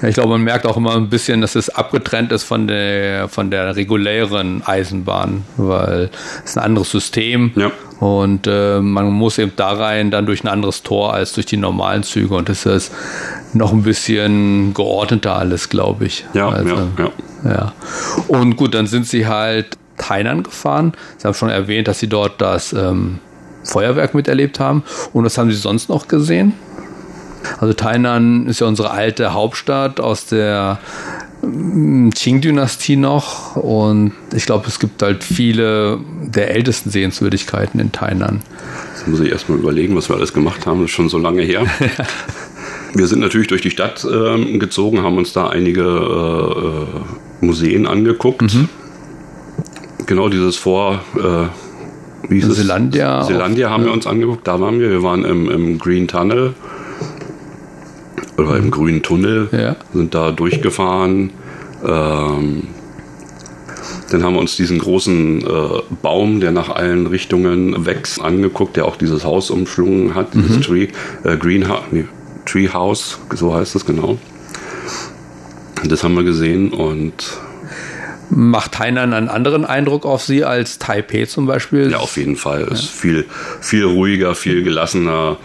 Ja, 0.00 0.08
ich 0.08 0.14
glaube, 0.14 0.30
man 0.30 0.42
merkt 0.42 0.66
auch 0.66 0.76
immer 0.76 0.96
ein 0.96 1.08
bisschen, 1.08 1.40
dass 1.40 1.54
es 1.54 1.68
abgetrennt 1.68 2.32
ist 2.32 2.44
von 2.44 2.66
der, 2.66 3.28
von 3.28 3.50
der 3.50 3.76
regulären 3.76 4.62
Eisenbahn, 4.64 5.44
weil 5.56 6.10
es 6.44 6.56
ein 6.56 6.64
anderes 6.64 6.90
System 6.90 7.52
ja. 7.56 7.70
Und 8.00 8.46
äh, 8.46 8.80
man 8.80 9.10
muss 9.10 9.38
eben 9.38 9.52
da 9.56 9.72
rein 9.72 10.10
dann 10.10 10.26
durch 10.26 10.44
ein 10.44 10.48
anderes 10.48 10.82
Tor 10.82 11.14
als 11.14 11.32
durch 11.32 11.46
die 11.46 11.56
normalen 11.56 12.02
Züge 12.02 12.34
und 12.34 12.48
das 12.48 12.66
ist 12.66 12.92
noch 13.54 13.72
ein 13.72 13.82
bisschen 13.82 14.74
geordneter 14.74 15.36
alles, 15.36 15.68
glaube 15.68 16.06
ich. 16.06 16.24
Ja, 16.34 16.48
also, 16.48 16.74
ja, 16.74 17.10
ja. 17.44 17.50
ja. 17.50 17.72
Und 18.28 18.56
gut, 18.56 18.74
dann 18.74 18.86
sind 18.86 19.06
sie 19.06 19.26
halt 19.26 19.78
Tainan 19.96 20.42
gefahren. 20.42 20.92
Sie 21.16 21.26
haben 21.26 21.34
schon 21.34 21.48
erwähnt, 21.48 21.88
dass 21.88 21.98
sie 21.98 22.08
dort 22.08 22.40
das 22.40 22.72
ähm, 22.72 23.18
Feuerwerk 23.64 24.14
miterlebt 24.14 24.60
haben. 24.60 24.82
Und 25.12 25.24
was 25.24 25.38
haben 25.38 25.50
Sie 25.50 25.56
sonst 25.56 25.88
noch 25.88 26.08
gesehen? 26.08 26.54
Also 27.58 27.72
Tainan 27.74 28.46
ist 28.46 28.60
ja 28.60 28.66
unsere 28.66 28.90
alte 28.90 29.32
Hauptstadt 29.32 30.00
aus 30.00 30.26
der 30.26 30.78
Qing-Dynastie 32.14 32.96
noch 32.96 33.56
und 33.56 34.12
ich 34.34 34.46
glaube, 34.46 34.66
es 34.68 34.78
gibt 34.78 35.02
halt 35.02 35.24
viele 35.24 35.98
der 36.22 36.54
ältesten 36.54 36.90
Sehenswürdigkeiten 36.90 37.80
in 37.80 37.92
Tainan. 37.92 38.42
Jetzt 38.94 39.08
muss 39.08 39.20
ich 39.20 39.30
erstmal 39.30 39.58
überlegen, 39.58 39.94
was 39.96 40.08
wir 40.08 40.16
alles 40.16 40.32
gemacht 40.32 40.66
haben, 40.66 40.80
das 40.80 40.90
ist 40.90 40.96
schon 40.96 41.08
so 41.08 41.18
lange 41.18 41.42
her. 41.42 41.64
wir 42.94 43.06
sind 43.06 43.20
natürlich 43.20 43.48
durch 43.48 43.62
die 43.62 43.70
Stadt 43.70 44.04
äh, 44.04 44.58
gezogen, 44.58 45.02
haben 45.02 45.18
uns 45.18 45.32
da 45.32 45.48
einige 45.48 45.82
äh, 45.82 47.44
Museen 47.44 47.86
angeguckt. 47.86 48.54
Mhm. 48.54 48.68
Genau 50.06 50.28
dieses 50.28 50.56
Vor... 50.56 51.00
Äh, 51.16 51.48
wie 52.28 52.40
Selandia. 52.40 53.22
Selandia 53.22 53.70
haben 53.70 53.84
wir 53.84 53.92
uns 53.92 54.04
angeguckt, 54.04 54.48
da 54.48 54.60
waren 54.60 54.80
wir. 54.80 54.90
Wir 54.90 55.02
waren 55.04 55.24
im, 55.24 55.48
im 55.48 55.78
Green 55.78 56.08
Tunnel 56.08 56.54
oder 58.36 58.56
im 58.56 58.70
grünen 58.70 59.02
Tunnel, 59.02 59.48
ja. 59.52 59.76
sind 59.92 60.14
da 60.14 60.30
durchgefahren. 60.30 61.30
Ähm, 61.84 62.64
dann 64.10 64.22
haben 64.22 64.34
wir 64.34 64.40
uns 64.40 64.56
diesen 64.56 64.78
großen 64.78 65.42
äh, 65.42 65.82
Baum, 66.02 66.40
der 66.40 66.52
nach 66.52 66.68
allen 66.68 67.06
Richtungen 67.06 67.86
wächst, 67.86 68.20
angeguckt, 68.20 68.76
der 68.76 68.86
auch 68.86 68.96
dieses 68.96 69.24
Haus 69.24 69.50
umschlungen 69.50 70.14
hat, 70.14 70.34
dieses 70.34 70.56
mhm. 70.56 70.62
Tree, 70.62 70.88
äh, 71.24 71.36
Green 71.36 71.66
nee, 71.90 72.04
Tree 72.44 72.68
House, 72.68 73.18
so 73.34 73.54
heißt 73.54 73.74
das 73.74 73.84
genau. 73.84 74.18
Das 75.84 76.04
haben 76.04 76.14
wir 76.14 76.24
gesehen 76.24 76.72
und 76.72 77.38
Macht 78.28 78.72
Tainan 78.72 79.12
einen 79.12 79.28
anderen 79.28 79.64
Eindruck 79.64 80.04
auf 80.04 80.22
Sie 80.22 80.44
als 80.44 80.78
Taipei 80.78 81.26
zum 81.26 81.46
Beispiel? 81.46 81.92
Ja, 81.92 81.98
auf 81.98 82.16
jeden 82.16 82.34
Fall. 82.34 82.62
Ja. 82.62 82.72
Ist 82.72 82.90
viel, 82.90 83.24
viel 83.60 83.84
ruhiger, 83.84 84.34
viel 84.34 84.64
gelassener 84.64 85.36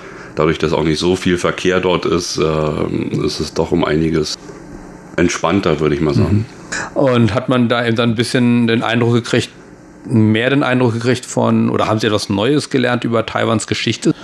dadurch, 0.41 0.57
dass 0.57 0.73
auch 0.73 0.83
nicht 0.83 0.97
so 0.97 1.15
viel 1.15 1.37
Verkehr 1.37 1.79
dort 1.79 2.05
ist, 2.07 2.37
äh, 2.37 3.23
ist 3.23 3.39
es 3.39 3.53
doch 3.53 3.71
um 3.71 3.85
einiges 3.85 4.39
entspannter, 5.15 5.79
würde 5.79 5.93
ich 5.93 6.01
mal 6.01 6.15
sagen. 6.15 6.45
Mhm. 6.95 6.97
Und 6.97 7.35
hat 7.35 7.47
man 7.47 7.69
da 7.69 7.85
eben 7.85 7.95
dann 7.95 8.11
ein 8.11 8.15
bisschen 8.15 8.65
den 8.65 8.81
Eindruck 8.81 9.13
gekriegt, 9.13 9.49
mehr 10.05 10.49
den 10.49 10.63
Eindruck 10.63 10.93
gekriegt 10.93 11.27
von, 11.27 11.69
oder 11.69 11.87
haben 11.87 11.99
Sie 11.99 12.07
etwas 12.07 12.29
Neues 12.29 12.71
gelernt 12.71 13.03
über 13.03 13.23
Taiwans 13.23 13.67
Geschichte? 13.67 14.15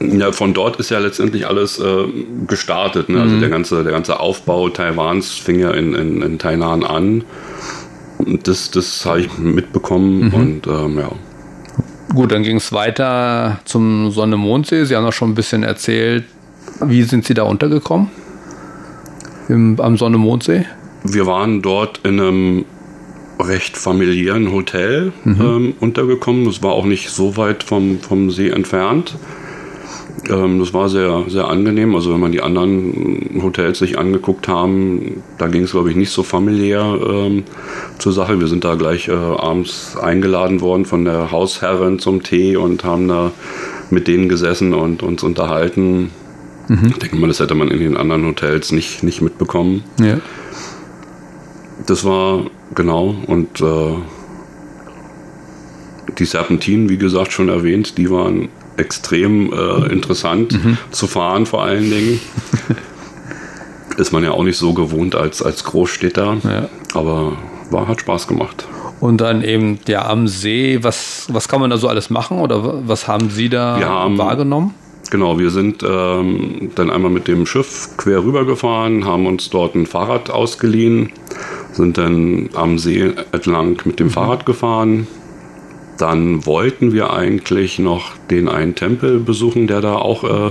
Ja, 0.00 0.32
von 0.32 0.52
dort 0.52 0.76
ist 0.76 0.90
ja 0.90 0.98
letztendlich 0.98 1.46
alles 1.46 1.78
äh, 1.78 2.06
gestartet. 2.48 3.08
Ne? 3.08 3.20
Also 3.20 3.36
mhm. 3.36 3.40
der 3.40 3.50
ganze, 3.50 3.84
der 3.84 3.92
ganze 3.92 4.18
Aufbau 4.18 4.68
Taiwans 4.68 5.30
fing 5.30 5.60
ja 5.60 5.70
in, 5.70 5.94
in, 5.94 6.22
in 6.22 6.38
Tainan 6.40 6.82
an. 6.82 7.22
Und 8.18 8.48
das, 8.48 8.72
das 8.72 9.06
habe 9.06 9.20
ich 9.20 9.38
mitbekommen 9.38 10.26
mhm. 10.26 10.34
und 10.34 10.66
ähm, 10.66 10.98
ja. 10.98 11.12
Gut, 12.14 12.30
dann 12.30 12.44
ging 12.44 12.58
es 12.58 12.72
weiter 12.72 13.58
zum 13.64 14.10
Sonne-Mondsee. 14.12 14.84
Sie 14.84 14.94
haben 14.94 15.04
auch 15.04 15.12
schon 15.12 15.30
ein 15.30 15.34
bisschen 15.34 15.64
erzählt, 15.64 16.24
wie 16.80 17.02
sind 17.02 17.24
Sie 17.24 17.34
da 17.34 17.42
untergekommen? 17.42 18.08
Im, 19.48 19.80
am 19.80 19.96
Sonne-Mondsee? 19.96 20.64
Wir 21.02 21.26
waren 21.26 21.60
dort 21.60 22.00
in 22.04 22.20
einem 22.20 22.64
recht 23.40 23.76
familiären 23.76 24.52
Hotel 24.52 25.12
mhm. 25.24 25.40
ähm, 25.40 25.74
untergekommen. 25.80 26.44
Das 26.44 26.62
war 26.62 26.72
auch 26.72 26.84
nicht 26.84 27.10
so 27.10 27.36
weit 27.36 27.64
vom, 27.64 27.98
vom 27.98 28.30
See 28.30 28.48
entfernt. 28.48 29.16
Ähm, 30.30 30.58
das 30.58 30.72
war 30.72 30.88
sehr, 30.88 31.24
sehr 31.28 31.48
angenehm. 31.48 31.94
Also 31.94 32.12
wenn 32.12 32.20
man 32.20 32.32
die 32.32 32.42
anderen 32.42 33.40
Hotels 33.42 33.78
sich 33.78 33.98
angeguckt 33.98 34.48
haben, 34.48 35.22
da 35.38 35.48
ging 35.48 35.62
es, 35.64 35.72
glaube 35.72 35.90
ich, 35.90 35.96
nicht 35.96 36.10
so 36.10 36.22
familiär 36.22 36.98
ähm, 37.06 37.44
zur 37.98 38.12
Sache. 38.12 38.40
Wir 38.40 38.46
sind 38.46 38.64
da 38.64 38.74
gleich 38.74 39.08
äh, 39.08 39.12
abends 39.12 39.96
eingeladen 39.96 40.60
worden 40.60 40.84
von 40.84 41.04
der 41.04 41.30
Hausherrin 41.30 41.98
zum 41.98 42.22
Tee 42.22 42.56
und 42.56 42.84
haben 42.84 43.08
da 43.08 43.32
mit 43.90 44.08
denen 44.08 44.28
gesessen 44.28 44.74
und 44.74 45.02
uns 45.02 45.22
unterhalten. 45.22 46.10
Mhm. 46.68 46.86
Ich 46.88 46.98
denke 46.98 47.16
mal, 47.16 47.26
das 47.26 47.40
hätte 47.40 47.54
man 47.54 47.68
in 47.68 47.78
den 47.78 47.96
anderen 47.96 48.26
Hotels 48.26 48.72
nicht, 48.72 49.02
nicht 49.02 49.20
mitbekommen. 49.20 49.84
Ja. 50.00 50.18
Das 51.86 52.04
war 52.04 52.46
genau 52.74 53.14
und 53.26 53.60
äh, 53.60 53.94
die 56.18 56.24
Serpentinen, 56.24 56.88
wie 56.88 56.98
gesagt, 56.98 57.32
schon 57.32 57.48
erwähnt, 57.48 57.98
die 57.98 58.10
waren 58.10 58.48
extrem 58.76 59.52
äh, 59.52 59.92
interessant 59.92 60.52
mhm. 60.52 60.78
zu 60.90 61.06
fahren, 61.06 61.46
vor 61.46 61.62
allen 61.62 61.90
Dingen. 61.90 62.20
Ist 63.96 64.12
man 64.12 64.24
ja 64.24 64.32
auch 64.32 64.42
nicht 64.42 64.58
so 64.58 64.72
gewohnt 64.72 65.14
als, 65.14 65.40
als 65.40 65.62
Großstädter, 65.62 66.38
ja. 66.42 66.68
aber 66.94 67.36
war, 67.70 67.86
hat 67.86 68.00
Spaß 68.00 68.26
gemacht. 68.26 68.66
Und 68.98 69.20
dann 69.20 69.44
eben 69.44 69.78
ja 69.86 70.08
am 70.08 70.26
See, 70.26 70.78
was, 70.82 71.28
was 71.30 71.46
kann 71.46 71.60
man 71.60 71.70
da 71.70 71.76
so 71.76 71.88
alles 71.88 72.10
machen 72.10 72.38
oder 72.38 72.88
was 72.88 73.06
haben 73.06 73.30
Sie 73.30 73.48
da 73.48 73.78
haben, 73.80 74.18
wahrgenommen? 74.18 74.74
Genau, 75.10 75.38
wir 75.38 75.50
sind 75.50 75.84
ähm, 75.88 76.70
dann 76.74 76.90
einmal 76.90 77.10
mit 77.10 77.28
dem 77.28 77.46
Schiff 77.46 77.90
quer 77.96 78.24
rübergefahren, 78.24 79.04
haben 79.04 79.26
uns 79.26 79.50
dort 79.50 79.74
ein 79.74 79.86
Fahrrad 79.86 80.30
ausgeliehen, 80.30 81.12
sind 81.72 81.98
dann 81.98 82.48
am 82.54 82.78
See 82.78 83.12
entlang 83.30 83.78
mit 83.84 84.00
dem 84.00 84.06
mhm. 84.06 84.12
Fahrrad 84.12 84.46
gefahren, 84.46 85.06
dann 85.98 86.44
wollten 86.46 86.92
wir 86.92 87.12
eigentlich 87.12 87.78
noch 87.78 88.12
den 88.30 88.48
einen 88.48 88.74
Tempel 88.74 89.20
besuchen, 89.20 89.66
der 89.66 89.80
da 89.80 89.96
auch 89.96 90.24
äh, 90.24 90.50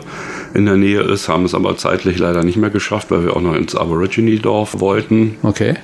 in 0.53 0.65
der 0.65 0.77
Nähe 0.77 1.01
ist, 1.01 1.29
haben 1.29 1.45
es 1.45 1.53
aber 1.53 1.77
zeitlich 1.77 2.17
leider 2.17 2.43
nicht 2.43 2.57
mehr 2.57 2.69
geschafft, 2.69 3.11
weil 3.11 3.25
wir 3.25 3.35
auch 3.35 3.41
noch 3.41 3.55
ins 3.55 3.75
Aborigine-Dorf 3.75 4.79
wollten. 4.79 5.35
Okay. 5.43 5.75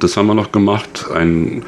Das 0.00 0.16
haben 0.16 0.26
wir 0.26 0.34
noch 0.34 0.52
gemacht. 0.52 1.06
Ein 1.14 1.64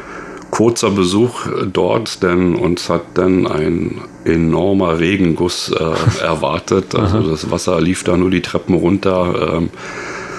kurzer 0.50 0.90
Besuch 0.90 1.46
dort, 1.72 2.22
denn 2.22 2.54
uns 2.54 2.88
hat 2.88 3.02
dann 3.14 3.46
ein 3.46 4.00
enormer 4.24 4.98
Regenguss 4.98 5.70
äh, 5.70 6.22
erwartet. 6.22 6.94
Also 6.94 7.20
das 7.22 7.50
Wasser 7.50 7.80
lief 7.80 8.02
da 8.02 8.16
nur 8.16 8.30
die 8.30 8.42
Treppen 8.42 8.74
runter. 8.74 9.56
Ähm, 9.56 9.70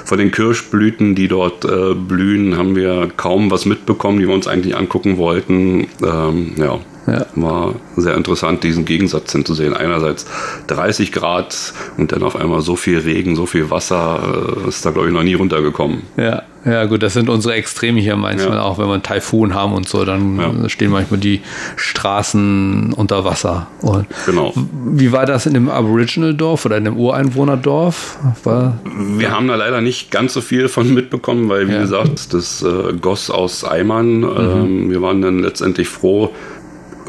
von 0.10 0.18
den 0.18 0.32
Kirschblüten, 0.32 1.14
die 1.14 1.28
dort 1.28 1.66
äh, 1.66 1.94
blühen, 1.94 2.58
haben 2.58 2.76
wir 2.76 3.10
kaum 3.16 3.52
was 3.52 3.68
mitbekommen, 3.68 4.20
die 4.20 4.28
wir 4.28 4.34
uns 4.34 4.48
eigentlich 4.48 4.76
angucken 4.76 5.18
wollten. 5.18 5.88
Ähm, 6.04 6.54
ja, 6.58 6.80
ja. 7.12 7.26
War 7.36 7.76
sehr 7.98 8.16
interessant, 8.16 8.64
diesen 8.64 8.86
Gegensatz 8.86 9.32
hinzusehen. 9.32 9.74
Einerseits 9.74 10.26
30 10.68 11.12
Grad 11.12 11.74
und 11.98 12.12
dann 12.12 12.24
auf 12.24 12.36
einmal 12.36 12.62
so 12.62 12.76
viel 12.76 13.00
Regen, 13.00 13.36
so 13.36 13.46
viel 13.46 13.70
Wasser, 13.70 14.56
äh, 14.66 14.68
ist 14.70 14.86
da 14.86 14.92
glaube 14.92 15.08
ich 15.08 15.14
noch 15.14 15.24
nie 15.24 15.34
runtergekommen. 15.34 16.04
Ja, 16.18 16.44
ja 16.66 16.86
gut, 16.86 17.04
das 17.04 17.14
sind 17.14 17.30
unsere 17.30 17.54
Extreme 17.54 18.02
hier 18.02 18.18
manchmal 18.18 18.58
ja. 18.58 18.62
auch, 18.62 18.78
wenn 18.78 18.88
wir 18.88 18.94
einen 18.94 19.04
Taifun 19.04 19.54
haben 19.54 19.74
und 19.74 19.88
so, 19.88 20.04
dann 20.04 20.38
ja. 20.38 20.70
stehen 20.70 20.92
manchmal 20.92 21.20
die 21.20 21.42
Straßen 21.78 22.94
unter 22.94 23.24
Wasser. 23.24 23.68
Und 23.82 24.08
genau. 24.26 24.54
Wie 24.56 25.12
war 25.12 25.26
das 25.26 25.46
in 25.46 25.54
dem 25.54 25.70
Aboriginal-Dorf 25.70 26.66
oder 26.66 26.78
in 26.78 26.86
dem 26.86 26.98
Ureinwohnerdorf? 26.98 28.18
War, 28.44 28.80
wir 28.84 29.32
haben 29.32 29.48
da 29.48 29.56
leider 29.56 29.80
nicht 29.80 30.12
ganz 30.12 30.34
so 30.34 30.42
viel 30.42 30.68
von 30.68 30.94
mitbekommen, 30.94 31.48
weil 31.48 31.70
wie 31.70 31.78
gesagt, 31.78 32.34
das 32.34 32.62
äh, 32.62 32.94
goss 33.00 33.30
aus 33.30 33.64
Eimern. 33.64 34.20
Mhm. 34.20 34.28
Ähm, 34.38 34.90
wir 34.90 35.02
waren 35.02 35.22
dann 35.22 35.40
letztendlich 35.40 35.88
froh, 35.88 36.34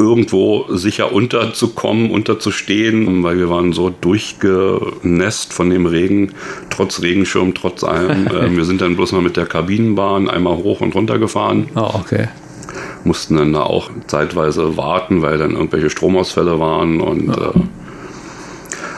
irgendwo 0.00 0.64
sicher 0.70 1.12
unterzukommen, 1.12 2.10
unterzustehen, 2.10 3.22
weil 3.22 3.38
wir 3.38 3.50
waren 3.50 3.72
so 3.72 3.90
durchgenässt 3.90 5.52
von 5.52 5.68
dem 5.68 5.84
Regen, 5.84 6.32
trotz 6.70 7.02
Regenschirm, 7.02 7.54
trotz 7.54 7.84
allem. 7.84 8.26
äh, 8.34 8.56
wir 8.56 8.64
sind 8.64 8.80
dann 8.80 8.96
bloß 8.96 9.12
mal 9.12 9.20
mit 9.20 9.36
der 9.36 9.46
Kabinenbahn 9.46 10.28
einmal 10.30 10.56
hoch 10.56 10.80
und 10.80 10.94
runter 10.94 11.18
gefahren. 11.18 11.68
Oh, 11.76 11.90
okay. 11.94 12.28
Mussten 13.04 13.36
dann 13.36 13.52
da 13.52 13.62
auch 13.62 13.90
zeitweise 14.06 14.76
warten, 14.76 15.22
weil 15.22 15.36
dann 15.36 15.52
irgendwelche 15.52 15.90
Stromausfälle 15.90 16.58
waren 16.58 17.00
und 17.00 17.28
ja. 17.28 17.50
äh, 17.50 17.60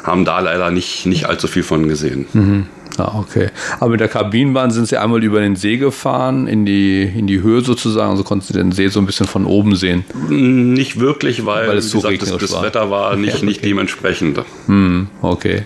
haben 0.04 0.24
da 0.24 0.40
leider 0.40 0.70
nicht, 0.70 1.06
nicht 1.06 1.26
allzu 1.26 1.48
viel 1.48 1.62
von 1.64 1.88
gesehen. 1.88 2.26
Mhm. 2.32 2.66
Ah, 2.98 3.18
okay. 3.18 3.48
Aber 3.80 3.90
mit 3.90 4.00
der 4.00 4.08
Kabinenbahn 4.08 4.70
sind 4.70 4.86
Sie 4.86 4.96
einmal 4.96 5.22
über 5.22 5.40
den 5.40 5.56
See 5.56 5.78
gefahren, 5.78 6.46
in 6.46 6.66
die, 6.66 7.02
in 7.02 7.26
die 7.26 7.40
Höhe 7.40 7.62
sozusagen, 7.62 8.10
also 8.10 8.24
konnten 8.24 8.46
Sie 8.46 8.52
den 8.52 8.72
See 8.72 8.88
so 8.88 9.00
ein 9.00 9.06
bisschen 9.06 9.26
von 9.26 9.46
oben 9.46 9.76
sehen? 9.76 10.04
Nicht 10.28 11.00
wirklich, 11.00 11.46
weil, 11.46 11.68
weil 11.68 11.78
es 11.78 11.90
so 11.90 12.00
gesagt, 12.00 12.22
das, 12.22 12.36
das 12.36 12.52
war. 12.52 12.62
Wetter 12.62 12.90
war 12.90 13.16
nicht, 13.16 13.36
okay. 13.36 13.46
nicht 13.46 13.64
dementsprechend. 13.64 14.40
Hm, 14.66 15.08
okay. 15.22 15.62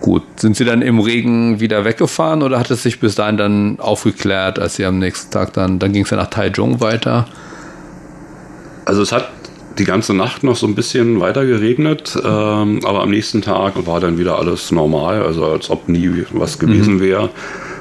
Gut. 0.00 0.22
Sind 0.36 0.56
Sie 0.56 0.64
dann 0.64 0.82
im 0.82 0.98
Regen 0.98 1.60
wieder 1.60 1.84
weggefahren 1.84 2.42
oder 2.42 2.58
hat 2.58 2.70
es 2.70 2.82
sich 2.82 3.00
bis 3.00 3.14
dahin 3.14 3.36
dann 3.36 3.80
aufgeklärt, 3.80 4.58
als 4.58 4.76
Sie 4.76 4.84
am 4.84 4.98
nächsten 4.98 5.30
Tag 5.30 5.52
dann, 5.52 5.78
dann 5.78 5.92
ging 5.92 6.04
es 6.04 6.10
ja 6.10 6.16
nach 6.16 6.30
Taichung 6.30 6.80
weiter? 6.80 7.26
Also 8.86 9.02
es 9.02 9.12
hat 9.12 9.28
die 9.80 9.84
ganze 9.84 10.14
Nacht 10.14 10.44
noch 10.44 10.56
so 10.56 10.66
ein 10.66 10.74
bisschen 10.74 11.20
weiter 11.20 11.46
geregnet, 11.46 12.16
ähm, 12.22 12.80
aber 12.84 13.02
am 13.02 13.10
nächsten 13.10 13.40
Tag 13.40 13.86
war 13.86 13.98
dann 13.98 14.18
wieder 14.18 14.38
alles 14.38 14.70
normal, 14.70 15.22
also 15.22 15.46
als 15.46 15.70
ob 15.70 15.88
nie 15.88 16.24
was 16.32 16.58
gewesen 16.58 16.96
mhm. 16.96 17.00
wäre. 17.00 17.30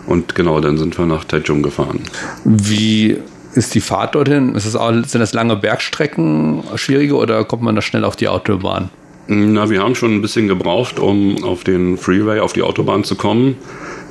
Und 0.08 0.34
genau, 0.34 0.62
dann 0.62 0.78
sind 0.78 0.98
wir 0.98 1.06
nach 1.06 1.26
Taichung 1.26 1.62
gefahren. 1.62 2.00
Wie 2.46 3.18
ist 3.54 3.76
die 3.76 3.82
Fahrt 3.82 4.16
dorthin? 4.16 4.56
Ist 4.56 4.66
das 4.66 4.76
auch, 4.76 4.92
sind 4.92 5.20
das 5.20 5.34
lange 5.34 5.56
Bergstrecken 5.58 6.64
schwierige 6.76 7.16
oder 7.16 7.44
kommt 7.44 7.64
man 7.64 7.76
da 7.76 7.82
schnell 7.82 8.06
auf 8.06 8.16
die 8.16 8.28
Autobahn? 8.28 8.90
Na, 9.28 9.70
wir 9.70 9.84
haben 9.84 9.94
schon 9.94 10.16
ein 10.16 10.22
bisschen 10.22 10.48
gebraucht, 10.48 10.98
um 10.98 11.44
auf 11.44 11.64
den 11.64 11.98
Freeway, 11.98 12.40
auf 12.40 12.54
die 12.54 12.64
Autobahn 12.64 13.04
zu 13.04 13.16
kommen. 13.16 13.58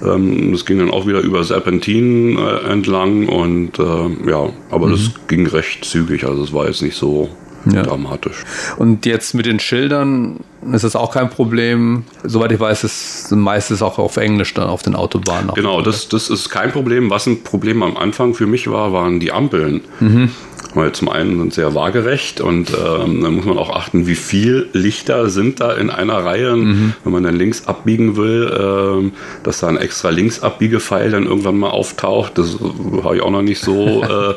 Ähm, 0.04 0.52
das 0.52 0.64
ging 0.64 0.78
dann 0.78 0.90
auch 0.90 1.06
wieder 1.06 1.20
über 1.20 1.42
Serpentin 1.42 2.38
äh, 2.38 2.70
entlang 2.70 3.28
und 3.28 3.78
äh, 3.78 4.30
ja, 4.30 4.50
aber 4.70 4.86
mhm. 4.86 4.92
das 4.92 5.10
ging 5.26 5.46
recht 5.46 5.84
zügig, 5.84 6.24
also 6.24 6.44
es 6.44 6.52
war 6.52 6.66
jetzt 6.66 6.82
nicht 6.82 6.96
so 6.96 7.30
ja. 7.66 7.82
dramatisch. 7.82 8.44
Und 8.76 9.06
jetzt 9.06 9.34
mit 9.34 9.46
den 9.46 9.60
Schildern 9.60 10.40
ist 10.72 10.84
das 10.84 10.96
auch 10.96 11.12
kein 11.12 11.30
Problem. 11.30 12.04
Soweit 12.24 12.52
ich 12.52 12.60
weiß, 12.60 12.84
ist 12.84 13.30
meistens 13.32 13.82
auch 13.82 13.98
auf 13.98 14.16
Englisch 14.16 14.54
dann 14.54 14.68
auf 14.68 14.82
den 14.82 14.94
Autobahnen. 14.94 15.52
Genau, 15.54 15.80
das, 15.80 16.08
das 16.08 16.30
ist 16.30 16.50
kein 16.50 16.72
Problem. 16.72 17.10
Was 17.10 17.26
ein 17.26 17.42
Problem 17.42 17.82
am 17.82 17.96
Anfang 17.96 18.34
für 18.34 18.46
mich 18.46 18.70
war, 18.70 18.92
waren 18.92 19.20
die 19.20 19.32
Ampeln. 19.32 19.82
Mhm. 20.00 20.30
Weil 20.74 20.92
zum 20.92 21.08
einen 21.08 21.38
sind 21.38 21.54
sie 21.54 21.62
ja 21.62 21.74
waagerecht 21.74 22.40
und 22.40 22.70
ähm, 22.70 23.22
dann 23.22 23.34
muss 23.34 23.46
man 23.46 23.56
auch 23.56 23.74
achten, 23.74 24.06
wie 24.06 24.14
viel 24.14 24.68
Lichter 24.72 25.30
sind 25.30 25.60
da 25.60 25.72
in 25.72 25.88
einer 25.88 26.24
Reihe. 26.24 26.56
Mhm. 26.56 26.92
Wenn 27.04 27.12
man 27.12 27.22
dann 27.22 27.36
links 27.36 27.66
abbiegen 27.66 28.16
will, 28.16 28.52
ähm, 28.58 29.12
dass 29.44 29.60
da 29.60 29.68
ein 29.68 29.78
extra 29.78 30.10
Linksabbiegepfeil 30.10 31.10
dann 31.10 31.24
irgendwann 31.24 31.58
mal 31.58 31.70
auftaucht, 31.70 32.36
das 32.36 32.58
habe 33.02 33.16
ich 33.16 33.22
auch 33.22 33.30
noch 33.30 33.42
nicht 33.42 33.60
so 33.60 34.02
äh, 34.02 34.34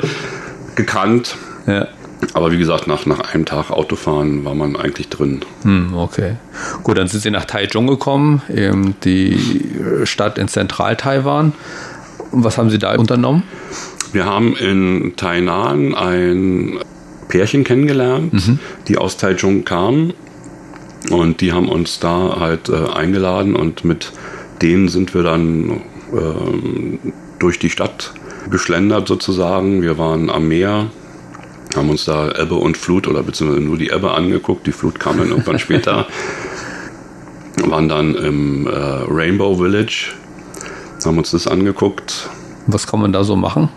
gekannt. 0.75 1.35
Ja. 1.67 1.87
Aber 2.33 2.51
wie 2.51 2.57
gesagt, 2.57 2.87
nach, 2.87 3.05
nach 3.05 3.33
einem 3.33 3.45
Tag 3.45 3.71
Autofahren 3.71 4.45
war 4.45 4.55
man 4.55 4.75
eigentlich 4.75 5.09
drin. 5.09 5.41
Hm, 5.63 5.93
okay. 5.95 6.35
Gut, 6.83 6.97
dann 6.97 7.07
sind 7.07 7.21
Sie 7.21 7.31
nach 7.31 7.45
Taichung 7.45 7.87
gekommen, 7.87 8.41
eben 8.53 8.95
die 9.03 9.37
Stadt 10.05 10.37
in 10.37 10.47
Zentral-Taiwan. 10.47 11.53
Was 12.31 12.57
haben 12.57 12.69
Sie 12.69 12.79
da 12.79 12.95
unternommen? 12.95 13.43
Wir 14.13 14.25
haben 14.25 14.55
in 14.55 15.13
Tainan 15.17 15.93
ein 15.93 16.79
Pärchen 17.27 17.63
kennengelernt, 17.63 18.33
mhm. 18.33 18.59
die 18.87 18.97
aus 18.97 19.17
Taichung 19.17 19.65
kamen. 19.65 20.13
Und 21.09 21.41
die 21.41 21.51
haben 21.51 21.67
uns 21.67 21.99
da 21.99 22.37
halt 22.39 22.69
äh, 22.69 22.89
eingeladen 22.93 23.55
und 23.55 23.83
mit 23.83 24.11
denen 24.61 24.87
sind 24.87 25.15
wir 25.15 25.23
dann 25.23 25.81
äh, 26.13 27.09
durch 27.39 27.57
die 27.57 27.71
Stadt 27.71 28.13
geschlendert 28.51 29.07
sozusagen. 29.07 29.81
Wir 29.81 29.97
waren 29.97 30.29
am 30.29 30.47
Meer, 30.47 30.91
haben 31.75 31.89
uns 31.89 32.05
da 32.05 32.31
Ebbe 32.31 32.55
und 32.55 32.77
Flut 32.77 33.07
oder 33.07 33.23
beziehungsweise 33.23 33.63
nur 33.63 33.77
die 33.77 33.89
Ebbe 33.89 34.11
angeguckt. 34.11 34.67
Die 34.67 34.71
Flut 34.71 34.99
kam 34.99 35.17
dann 35.17 35.29
irgendwann 35.29 35.59
später. 35.59 36.07
Waren 37.65 37.89
dann 37.89 38.15
im 38.15 38.67
äh, 38.67 38.71
Rainbow 38.71 39.55
Village, 39.55 40.13
haben 41.05 41.17
uns 41.17 41.31
das 41.31 41.47
angeguckt. 41.47 42.29
Was 42.67 42.87
kann 42.87 43.01
man 43.01 43.11
da 43.11 43.23
so 43.23 43.35
machen? 43.35 43.69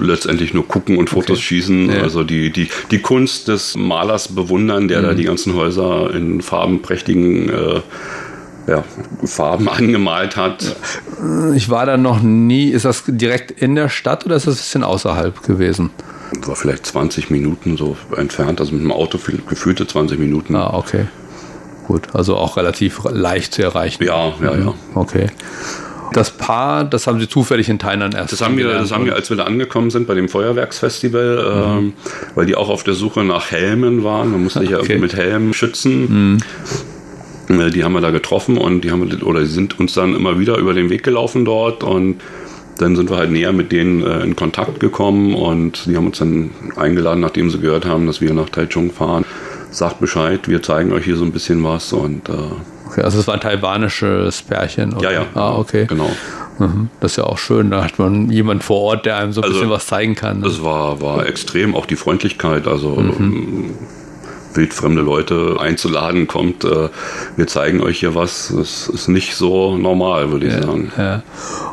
letztendlich 0.00 0.54
nur 0.54 0.66
gucken 0.66 0.96
und 0.96 1.10
Fotos 1.10 1.38
okay. 1.38 1.46
schießen. 1.46 1.90
Ja. 1.90 2.02
Also 2.02 2.24
die, 2.24 2.50
die, 2.50 2.68
die 2.90 3.00
Kunst 3.00 3.48
des 3.48 3.76
Malers 3.76 4.28
bewundern, 4.28 4.88
der 4.88 5.00
mhm. 5.00 5.04
da 5.04 5.14
die 5.14 5.24
ganzen 5.24 5.54
Häuser 5.54 6.14
in 6.14 6.40
farbenprächtigen 6.40 7.50
äh, 7.50 7.80
ja, 8.66 8.84
Farben 9.24 9.68
angemalt 9.68 10.36
hat. 10.36 10.76
Ich 11.54 11.68
war 11.68 11.86
da 11.86 11.96
noch 11.96 12.22
nie. 12.22 12.70
Ist 12.70 12.84
das 12.84 13.04
direkt 13.06 13.50
in 13.50 13.74
der 13.74 13.88
Stadt 13.88 14.24
oder 14.24 14.36
ist 14.36 14.46
das 14.46 14.54
ein 14.54 14.58
bisschen 14.58 14.84
außerhalb 14.84 15.42
gewesen? 15.42 15.90
War 16.40 16.56
vielleicht 16.56 16.86
20 16.86 17.30
Minuten 17.30 17.76
so 17.76 17.96
entfernt, 18.16 18.60
also 18.60 18.72
mit 18.72 18.82
dem 18.82 18.92
Auto 18.92 19.18
gefühlte 19.48 19.86
20 19.86 20.18
Minuten. 20.18 20.56
Ah, 20.56 20.74
okay. 20.74 21.06
Gut, 21.86 22.08
also 22.14 22.36
auch 22.36 22.56
relativ 22.56 23.00
leicht 23.10 23.54
zu 23.54 23.62
erreichen. 23.62 24.04
Ja, 24.04 24.32
ja, 24.42 24.56
ja. 24.56 24.74
Okay. 24.94 25.28
Das 26.12 26.30
Paar, 26.30 26.84
das 26.84 27.06
haben 27.06 27.18
Sie 27.20 27.28
zufällig 27.28 27.68
in 27.68 27.78
Thailand 27.78 28.14
erst. 28.14 28.32
Das 28.32 28.42
haben 28.42 28.56
wir, 28.58 28.68
das 28.68 28.92
haben 28.92 29.06
wir, 29.06 29.14
als 29.14 29.30
wir 29.30 29.36
da 29.36 29.44
angekommen 29.44 29.90
sind 29.90 30.06
bei 30.06 30.14
dem 30.14 30.28
Feuerwerksfestival, 30.28 31.36
mhm. 31.36 31.78
ähm, 31.78 31.92
weil 32.34 32.46
die 32.46 32.54
auch 32.54 32.68
auf 32.68 32.84
der 32.84 32.94
Suche 32.94 33.24
nach 33.24 33.50
Helmen 33.50 34.04
waren. 34.04 34.30
Man 34.30 34.42
musste 34.44 34.60
sich 34.60 34.70
ja 34.70 34.78
okay. 34.78 34.92
irgendwie 34.92 35.02
mit 35.02 35.16
Helmen 35.16 35.54
schützen. 35.54 36.36
Mhm. 37.48 37.60
Äh, 37.60 37.70
die 37.70 37.84
haben 37.84 37.92
wir 37.94 38.00
da 38.00 38.10
getroffen 38.10 38.58
und 38.58 38.82
die 38.82 38.90
haben 38.90 39.22
oder 39.22 39.40
die 39.40 39.46
sind 39.46 39.78
uns 39.80 39.94
dann 39.94 40.14
immer 40.14 40.38
wieder 40.38 40.58
über 40.58 40.74
den 40.74 40.90
Weg 40.90 41.02
gelaufen 41.02 41.44
dort 41.44 41.82
und 41.82 42.20
dann 42.78 42.96
sind 42.96 43.10
wir 43.10 43.16
halt 43.16 43.30
näher 43.30 43.52
mit 43.52 43.72
denen 43.72 44.02
äh, 44.02 44.20
in 44.20 44.36
Kontakt 44.36 44.80
gekommen 44.80 45.34
und 45.34 45.86
die 45.86 45.96
haben 45.96 46.06
uns 46.06 46.18
dann 46.18 46.50
eingeladen, 46.76 47.20
nachdem 47.20 47.50
sie 47.50 47.58
gehört 47.58 47.86
haben, 47.86 48.06
dass 48.06 48.20
wir 48.20 48.32
nach 48.34 48.48
Taichung 48.48 48.90
fahren. 48.90 49.24
Sagt 49.70 50.00
Bescheid, 50.00 50.48
wir 50.48 50.62
zeigen 50.62 50.92
euch 50.92 51.04
hier 51.04 51.16
so 51.16 51.24
ein 51.24 51.32
bisschen 51.32 51.64
was 51.64 51.92
und 51.92 52.28
äh, 52.28 52.32
Okay, 52.92 53.02
also 53.02 53.18
es 53.20 53.26
war 53.26 53.34
ein 53.34 53.40
taiwanisches 53.40 54.42
Pärchen. 54.42 54.92
Oder? 54.92 55.10
Ja, 55.10 55.22
ja. 55.22 55.26
Ah, 55.34 55.56
okay. 55.56 55.86
Genau. 55.86 56.10
Mhm. 56.58 56.90
Das 57.00 57.12
ist 57.12 57.16
ja 57.16 57.24
auch 57.24 57.38
schön, 57.38 57.70
da 57.70 57.82
hat 57.82 57.98
man 57.98 58.30
jemand 58.30 58.62
vor 58.62 58.82
Ort, 58.82 59.06
der 59.06 59.16
einem 59.16 59.32
so 59.32 59.40
ein 59.40 59.44
also, 59.44 59.54
bisschen 59.54 59.70
was 59.70 59.86
zeigen 59.86 60.14
kann. 60.14 60.40
Ne? 60.40 60.46
Es 60.46 60.62
war, 60.62 61.00
war 61.00 61.26
extrem, 61.26 61.74
auch 61.74 61.86
die 61.86 61.96
Freundlichkeit. 61.96 62.66
Also 62.66 62.90
mhm. 62.96 63.70
Wildfremde 64.54 65.02
Leute 65.02 65.56
einzuladen, 65.58 66.26
kommt, 66.26 66.64
äh, 66.64 66.88
wir 67.36 67.46
zeigen 67.46 67.80
euch 67.80 68.00
hier 68.00 68.14
was. 68.14 68.52
Das 68.56 68.88
ist 68.88 69.08
nicht 69.08 69.34
so 69.34 69.76
normal, 69.76 70.30
würde 70.30 70.46
ich 70.46 70.54
ja, 70.54 70.62
sagen. 70.62 70.92
Ja. 70.96 71.22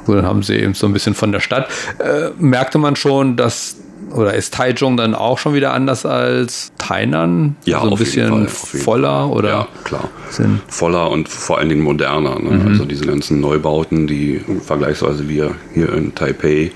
Und 0.06 0.16
dann 0.16 0.26
haben 0.26 0.44
sie 0.44 0.56
eben 0.56 0.74
so 0.74 0.88
ein 0.88 0.94
bisschen 0.94 1.16
von 1.16 1.32
der 1.32 1.40
Stadt. 1.40 1.70
Äh, 2.00 2.30
merkte 2.38 2.78
man 2.78 2.96
schon, 2.96 3.36
dass 3.36 3.78
oder 4.12 4.34
ist 4.34 4.54
Taichung 4.54 4.98
dann 4.98 5.14
auch 5.14 5.38
schon 5.38 5.54
wieder 5.54 5.74
anders 5.74 6.06
als 6.06 6.72
Tainan? 6.78 7.56
Ja, 7.66 7.82
so 7.82 7.92
ein 7.92 7.98
bisschen 7.98 8.48
voller 8.48 9.30
oder? 9.30 9.50
Ja, 9.50 9.68
klar. 9.84 10.10
Sind 10.30 10.62
voller 10.68 11.12
und 11.12 11.30
vor 11.30 11.60
allen 11.60 11.70
Dingen 11.70 11.84
moderner. 11.84 12.40
Ne? 12.40 12.52
Mhm. 12.52 12.68
Also 12.68 12.86
diese 12.86 13.06
ganzen 13.06 13.40
Neubauten, 13.40 14.08
die 14.08 14.42
vergleichsweise 14.66 15.30
wir 15.30 15.56
hier 15.74 15.94
in 15.94 16.16
Taipei 16.16 16.72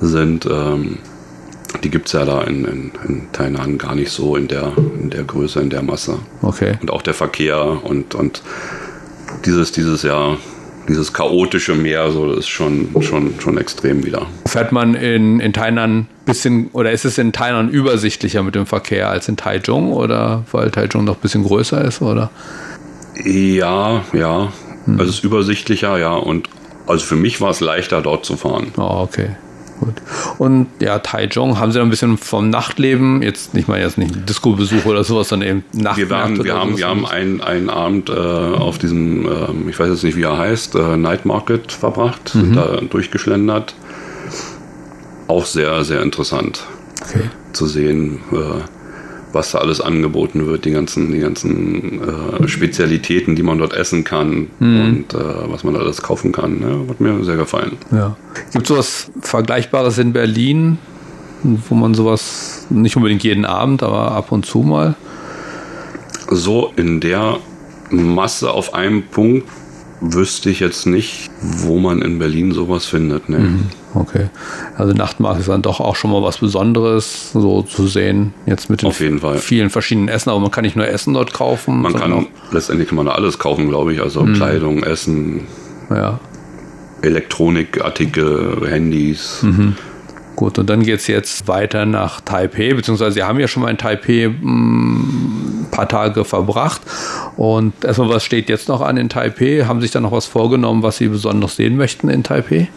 sind, 0.00 0.46
ähm, 0.46 0.98
die 1.82 1.90
gibt 1.90 2.06
es 2.06 2.12
ja 2.12 2.24
da 2.24 2.42
in, 2.42 2.64
in, 2.64 2.92
in 3.08 3.32
Tainan 3.32 3.78
gar 3.78 3.94
nicht 3.94 4.10
so 4.10 4.36
in 4.36 4.48
der, 4.48 4.72
in 5.00 5.10
der 5.10 5.24
Größe, 5.24 5.60
in 5.60 5.70
der 5.70 5.82
Masse. 5.82 6.18
Okay. 6.42 6.78
Und 6.80 6.90
auch 6.90 7.02
der 7.02 7.14
Verkehr 7.14 7.84
und, 7.84 8.14
und 8.14 8.42
dieses, 9.44 9.72
dieses 9.72 10.02
Jahr 10.02 10.38
dieses 10.88 11.12
chaotische 11.12 11.74
Meer, 11.74 12.10
so 12.10 12.28
das 12.28 12.40
ist 12.40 12.48
schon, 12.48 12.88
schon, 13.00 13.34
schon 13.40 13.58
extrem 13.58 14.04
wieder. 14.04 14.26
Fährt 14.46 14.72
man 14.72 14.94
in, 14.94 15.40
in 15.40 15.52
Tainan 15.52 16.06
bisschen, 16.24 16.68
oder 16.72 16.92
ist 16.92 17.04
es 17.04 17.18
in 17.18 17.32
Tainan 17.32 17.70
übersichtlicher 17.70 18.42
mit 18.42 18.54
dem 18.54 18.66
Verkehr 18.66 19.10
als 19.10 19.28
in 19.28 19.36
Taichung 19.36 19.92
oder 19.92 20.44
weil 20.52 20.70
Taichung 20.70 21.04
noch 21.04 21.16
ein 21.16 21.20
bisschen 21.20 21.44
größer 21.44 21.84
ist, 21.84 22.02
oder? 22.02 22.30
Ja, 23.24 24.04
ja. 24.12 24.52
Hm. 24.84 25.00
Also 25.00 25.10
es 25.10 25.18
ist 25.18 25.24
übersichtlicher, 25.24 25.98
ja. 25.98 26.12
Und 26.12 26.48
also 26.86 27.04
für 27.04 27.16
mich 27.16 27.40
war 27.40 27.50
es 27.50 27.60
leichter, 27.60 28.00
dort 28.02 28.24
zu 28.24 28.36
fahren. 28.36 28.72
Oh, 28.76 29.00
okay. 29.02 29.30
Gut. 29.80 29.94
Und 30.38 30.68
ja, 30.80 30.98
Taichung, 30.98 31.58
haben 31.58 31.72
Sie 31.72 31.80
ein 31.80 31.90
bisschen 31.90 32.16
vom 32.16 32.48
Nachtleben, 32.48 33.22
jetzt 33.22 33.54
nicht 33.54 33.68
mal 33.68 33.78
jetzt 33.78 33.98
nicht 33.98 34.28
Disco-Besuch 34.28 34.86
oder 34.86 35.04
sowas, 35.04 35.28
sondern 35.28 35.48
eben 35.48 35.64
Nacht 35.72 35.98
Wir, 35.98 36.08
waren, 36.08 36.42
wir 36.42 36.54
haben, 36.54 36.78
wir 36.78 36.88
haben 36.88 37.06
einen, 37.06 37.40
einen 37.40 37.68
Abend 37.68 38.08
äh, 38.08 38.12
auf 38.12 38.78
diesem, 38.78 39.26
äh, 39.26 39.70
ich 39.70 39.78
weiß 39.78 39.88
jetzt 39.90 40.02
nicht, 40.02 40.16
wie 40.16 40.22
er 40.22 40.38
heißt, 40.38 40.74
äh, 40.76 40.96
Night 40.96 41.26
Market 41.26 41.72
verbracht, 41.72 42.34
mhm. 42.34 42.40
sind 42.40 42.56
da 42.56 42.80
durchgeschlendert. 42.80 43.74
Auch 45.28 45.44
sehr, 45.44 45.84
sehr 45.84 46.02
interessant 46.02 46.64
okay. 47.02 47.24
zu 47.52 47.66
sehen, 47.66 48.20
äh, 48.32 48.60
was 49.36 49.52
da 49.52 49.58
alles 49.58 49.80
angeboten 49.80 50.46
wird, 50.46 50.64
die 50.64 50.70
ganzen, 50.70 51.12
die 51.12 51.20
ganzen 51.20 52.00
äh, 52.02 52.48
Spezialitäten, 52.48 53.36
die 53.36 53.42
man 53.42 53.58
dort 53.58 53.74
essen 53.74 54.02
kann 54.02 54.48
mhm. 54.58 54.80
und 54.80 55.14
äh, 55.14 55.18
was 55.48 55.62
man 55.62 55.74
da 55.74 55.80
alles 55.80 56.02
kaufen 56.02 56.32
kann. 56.32 56.60
Ja, 56.60 56.88
hat 56.88 57.00
mir 57.00 57.22
sehr 57.22 57.36
gefallen. 57.36 57.76
Ja. 57.92 58.16
Gibt 58.52 58.64
es 58.64 58.68
sowas 58.68 59.12
Vergleichbares 59.20 59.98
in 59.98 60.12
Berlin, 60.12 60.78
wo 61.42 61.74
man 61.74 61.94
sowas 61.94 62.66
nicht 62.70 62.96
unbedingt 62.96 63.22
jeden 63.22 63.44
Abend, 63.44 63.82
aber 63.82 64.12
ab 64.12 64.32
und 64.32 64.46
zu 64.46 64.60
mal? 64.60 64.96
So 66.30 66.72
in 66.76 67.00
der 67.00 67.38
Masse 67.90 68.50
auf 68.50 68.74
einem 68.74 69.04
Punkt 69.04 69.48
wüsste 70.00 70.50
ich 70.50 70.60
jetzt 70.60 70.86
nicht, 70.86 71.30
wo 71.40 71.78
man 71.78 72.02
in 72.02 72.18
Berlin 72.18 72.52
sowas 72.52 72.86
findet. 72.86 73.28
Ne? 73.28 73.38
Mhm. 73.38 73.60
Okay. 73.96 74.28
Also 74.76 74.92
Nachtmarkt 74.92 75.40
ist 75.40 75.48
dann 75.48 75.62
doch 75.62 75.80
auch 75.80 75.96
schon 75.96 76.10
mal 76.10 76.22
was 76.22 76.38
Besonderes, 76.38 77.32
so 77.32 77.62
zu 77.62 77.86
sehen. 77.86 78.34
Jetzt 78.44 78.68
mit 78.68 78.82
den 78.82 78.92
vielen 78.92 79.70
verschiedenen 79.70 80.08
Essen, 80.08 80.30
aber 80.30 80.40
man 80.40 80.50
kann 80.50 80.64
nicht 80.64 80.76
nur 80.76 80.86
Essen 80.86 81.14
dort 81.14 81.32
kaufen. 81.32 81.80
Man 81.80 81.94
kann 81.94 82.26
letztendlich 82.50 82.88
kann 82.88 82.96
man 82.96 83.08
alles 83.08 83.38
kaufen, 83.38 83.68
glaube 83.68 83.94
ich. 83.94 84.00
Also 84.00 84.22
mhm. 84.22 84.34
Kleidung, 84.34 84.82
Essen, 84.82 85.46
ja. 85.90 86.20
Elektronikartikel, 87.02 88.68
Handys. 88.68 89.42
Mhm. 89.42 89.76
Gut, 90.36 90.58
und 90.58 90.68
dann 90.68 90.82
geht 90.82 91.00
es 91.00 91.06
jetzt 91.06 91.48
weiter 91.48 91.86
nach 91.86 92.20
Taipei, 92.20 92.74
beziehungsweise 92.74 93.12
Sie 93.12 93.22
haben 93.22 93.40
ja 93.40 93.48
schon 93.48 93.62
mal 93.62 93.70
in 93.70 93.78
Taipei 93.78 94.26
ein 94.26 94.38
mm, 94.42 95.66
paar 95.70 95.88
Tage 95.88 96.26
verbracht. 96.26 96.82
Und 97.36 97.82
erstmal, 97.82 98.10
was 98.10 98.22
steht 98.22 98.50
jetzt 98.50 98.68
noch 98.68 98.82
an 98.82 98.98
in 98.98 99.08
Taipei? 99.08 99.64
Haben 99.64 99.80
Sie 99.80 99.84
sich 99.84 99.92
da 99.92 100.00
noch 100.00 100.12
was 100.12 100.26
vorgenommen, 100.26 100.82
was 100.82 100.98
Sie 100.98 101.08
besonders 101.08 101.56
sehen 101.56 101.78
möchten 101.78 102.10
in 102.10 102.22
Taipei? 102.22 102.68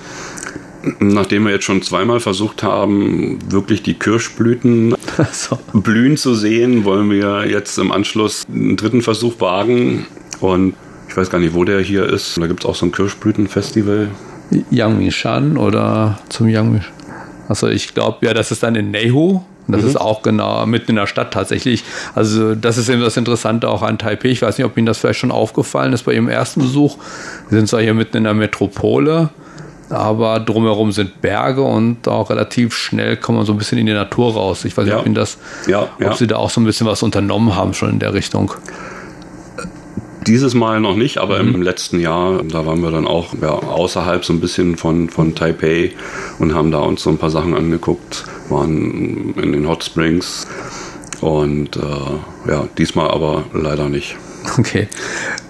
Nachdem 0.99 1.45
wir 1.45 1.51
jetzt 1.51 1.65
schon 1.65 1.81
zweimal 1.81 2.19
versucht 2.19 2.63
haben, 2.63 3.39
wirklich 3.49 3.83
die 3.83 3.95
Kirschblüten 3.95 4.95
so. 5.31 5.59
blühen 5.73 6.15
zu 6.15 6.35
sehen, 6.35 6.85
wollen 6.85 7.09
wir 7.09 7.47
jetzt 7.47 7.77
im 7.77 7.91
Anschluss 7.91 8.45
einen 8.47 8.77
dritten 8.77 9.01
Versuch 9.01 9.41
wagen. 9.41 10.05
Und 10.39 10.75
ich 11.09 11.17
weiß 11.17 11.29
gar 11.29 11.39
nicht, 11.39 11.53
wo 11.53 11.65
der 11.65 11.81
hier 11.81 12.05
ist. 12.05 12.37
Da 12.37 12.47
gibt 12.47 12.63
es 12.63 12.69
auch 12.69 12.75
so 12.75 12.85
ein 12.85 12.91
Kirschblütenfestival. 12.91 14.09
Yangmingshan 14.71 15.57
oder 15.57 16.19
zum 16.29 16.47
Yangmingshan? 16.47 16.93
Also 17.49 17.67
ich 17.67 17.93
glaube, 17.93 18.25
ja, 18.25 18.33
das 18.33 18.51
ist 18.51 18.63
dann 18.63 18.75
in 18.75 18.91
Nehu. 18.91 19.41
Das 19.67 19.81
mhm. 19.83 19.87
ist 19.89 19.95
auch 19.97 20.23
genau 20.23 20.65
mitten 20.65 20.91
in 20.91 20.95
der 20.95 21.07
Stadt 21.07 21.33
tatsächlich. 21.33 21.83
Also 22.15 22.55
das 22.55 22.77
ist 22.77 22.89
eben 22.89 23.01
das 23.01 23.17
Interessante 23.17 23.69
auch 23.69 23.81
an 23.81 23.97
Taipei. 23.97 24.29
Ich 24.29 24.41
weiß 24.41 24.57
nicht, 24.57 24.65
ob 24.65 24.77
Ihnen 24.77 24.87
das 24.87 24.97
vielleicht 24.97 25.19
schon 25.19 25.31
aufgefallen 25.31 25.93
ist 25.93 26.03
bei 26.03 26.13
Ihrem 26.13 26.29
ersten 26.29 26.61
Besuch. 26.61 26.97
Wir 27.49 27.57
sind 27.59 27.67
zwar 27.67 27.81
hier 27.81 27.93
mitten 27.93 28.17
in 28.17 28.23
der 28.23 28.33
Metropole, 28.33 29.29
aber 29.89 30.39
drumherum 30.39 30.91
sind 30.91 31.21
Berge 31.21 31.61
und 31.61 32.07
auch 32.07 32.29
relativ 32.29 32.75
schnell 32.75 33.17
kommt 33.17 33.37
man 33.37 33.45
so 33.45 33.53
ein 33.53 33.57
bisschen 33.57 33.77
in 33.77 33.85
die 33.85 33.93
Natur 33.93 34.33
raus. 34.33 34.65
Ich 34.65 34.77
weiß 34.77 34.85
nicht, 34.85 34.93
ja. 34.93 34.99
ob 34.99 35.05
Ihnen 35.05 35.15
das, 35.15 35.37
ja, 35.67 35.89
ja. 35.99 36.07
ob 36.07 36.15
Sie 36.15 36.27
da 36.27 36.37
auch 36.37 36.49
so 36.49 36.61
ein 36.61 36.65
bisschen 36.65 36.85
was 36.85 37.03
unternommen 37.03 37.55
haben 37.55 37.73
schon 37.73 37.89
in 37.89 37.99
der 37.99 38.13
Richtung. 38.13 38.53
Dieses 40.27 40.53
Mal 40.53 40.79
noch 40.79 40.95
nicht, 40.95 41.17
aber 41.17 41.41
mhm. 41.41 41.55
im 41.55 41.61
letzten 41.61 41.99
Jahr, 41.99 42.43
da 42.43 42.65
waren 42.65 42.81
wir 42.81 42.91
dann 42.91 43.07
auch 43.07 43.33
ja, 43.41 43.49
außerhalb 43.49 44.23
so 44.23 44.33
ein 44.33 44.39
bisschen 44.39 44.77
von, 44.77 45.09
von 45.09 45.33
Taipei 45.33 45.93
und 46.37 46.53
haben 46.53 46.71
da 46.71 46.79
uns 46.79 47.03
so 47.03 47.09
ein 47.09 47.17
paar 47.17 47.31
Sachen 47.31 47.55
angeguckt, 47.55 48.25
waren 48.49 49.33
in 49.41 49.53
den 49.53 49.67
Hot 49.67 49.83
Springs 49.83 50.45
und 51.21 51.77
äh, 51.77 52.51
ja, 52.51 52.67
diesmal 52.77 53.09
aber 53.09 53.45
leider 53.53 53.89
nicht. 53.89 54.17
Okay. 54.57 54.87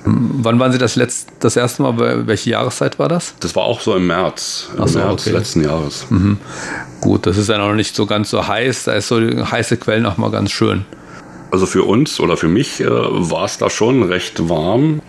Wann 0.05 0.59
waren 0.59 0.71
Sie 0.71 0.77
das, 0.77 0.95
letzt, 0.95 1.29
das 1.39 1.55
erste 1.55 1.83
Mal? 1.83 2.27
Welche 2.27 2.51
Jahreszeit 2.51 2.99
war 2.99 3.07
das? 3.07 3.35
Das 3.39 3.55
war 3.55 3.63
auch 3.63 3.81
so 3.81 3.95
im 3.95 4.07
März, 4.07 4.69
im 4.77 4.87
so, 4.87 4.99
März 4.99 5.27
okay. 5.27 5.35
letzten 5.35 5.63
Jahres. 5.63 6.07
Mhm. 6.09 6.37
Gut, 7.01 7.25
das 7.25 7.37
ist 7.37 7.49
ja 7.49 7.57
noch 7.57 7.73
nicht 7.73 7.95
so 7.95 8.05
ganz 8.05 8.29
so 8.29 8.47
heiß. 8.47 8.85
Da 8.85 8.93
ist 8.93 9.07
so 9.07 9.19
heiße 9.19 9.77
Quellen 9.77 10.05
auch 10.05 10.17
mal 10.17 10.31
ganz 10.31 10.51
schön. 10.51 10.85
Also 11.51 11.65
für 11.65 11.83
uns 11.83 12.19
oder 12.19 12.37
für 12.37 12.47
mich 12.47 12.81
äh, 12.81 12.87
war 12.89 13.45
es 13.45 13.57
da 13.57 13.69
schon 13.69 14.03
recht 14.03 14.49
warm. 14.49 15.01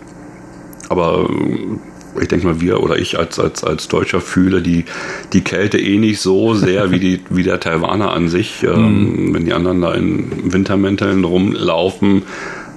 Aber 0.88 1.28
äh, 1.30 2.22
ich 2.22 2.28
denke 2.28 2.46
mal, 2.46 2.60
wir 2.60 2.82
oder 2.82 2.98
ich 2.98 3.18
als, 3.18 3.38
als, 3.38 3.62
als 3.62 3.88
Deutscher 3.88 4.20
fühle 4.20 4.62
die, 4.62 4.84
die 5.32 5.42
Kälte 5.42 5.78
eh 5.78 5.98
nicht 5.98 6.20
so 6.20 6.54
sehr 6.54 6.90
wie, 6.90 6.98
die, 6.98 7.20
wie 7.30 7.42
der 7.42 7.60
Taiwaner 7.60 8.12
an 8.12 8.28
sich. 8.28 8.62
Ähm, 8.70 9.28
mhm. 9.28 9.34
Wenn 9.34 9.44
die 9.46 9.52
anderen 9.52 9.80
da 9.80 9.92
in 9.94 10.52
Wintermänteln 10.52 11.24
rumlaufen, 11.24 12.22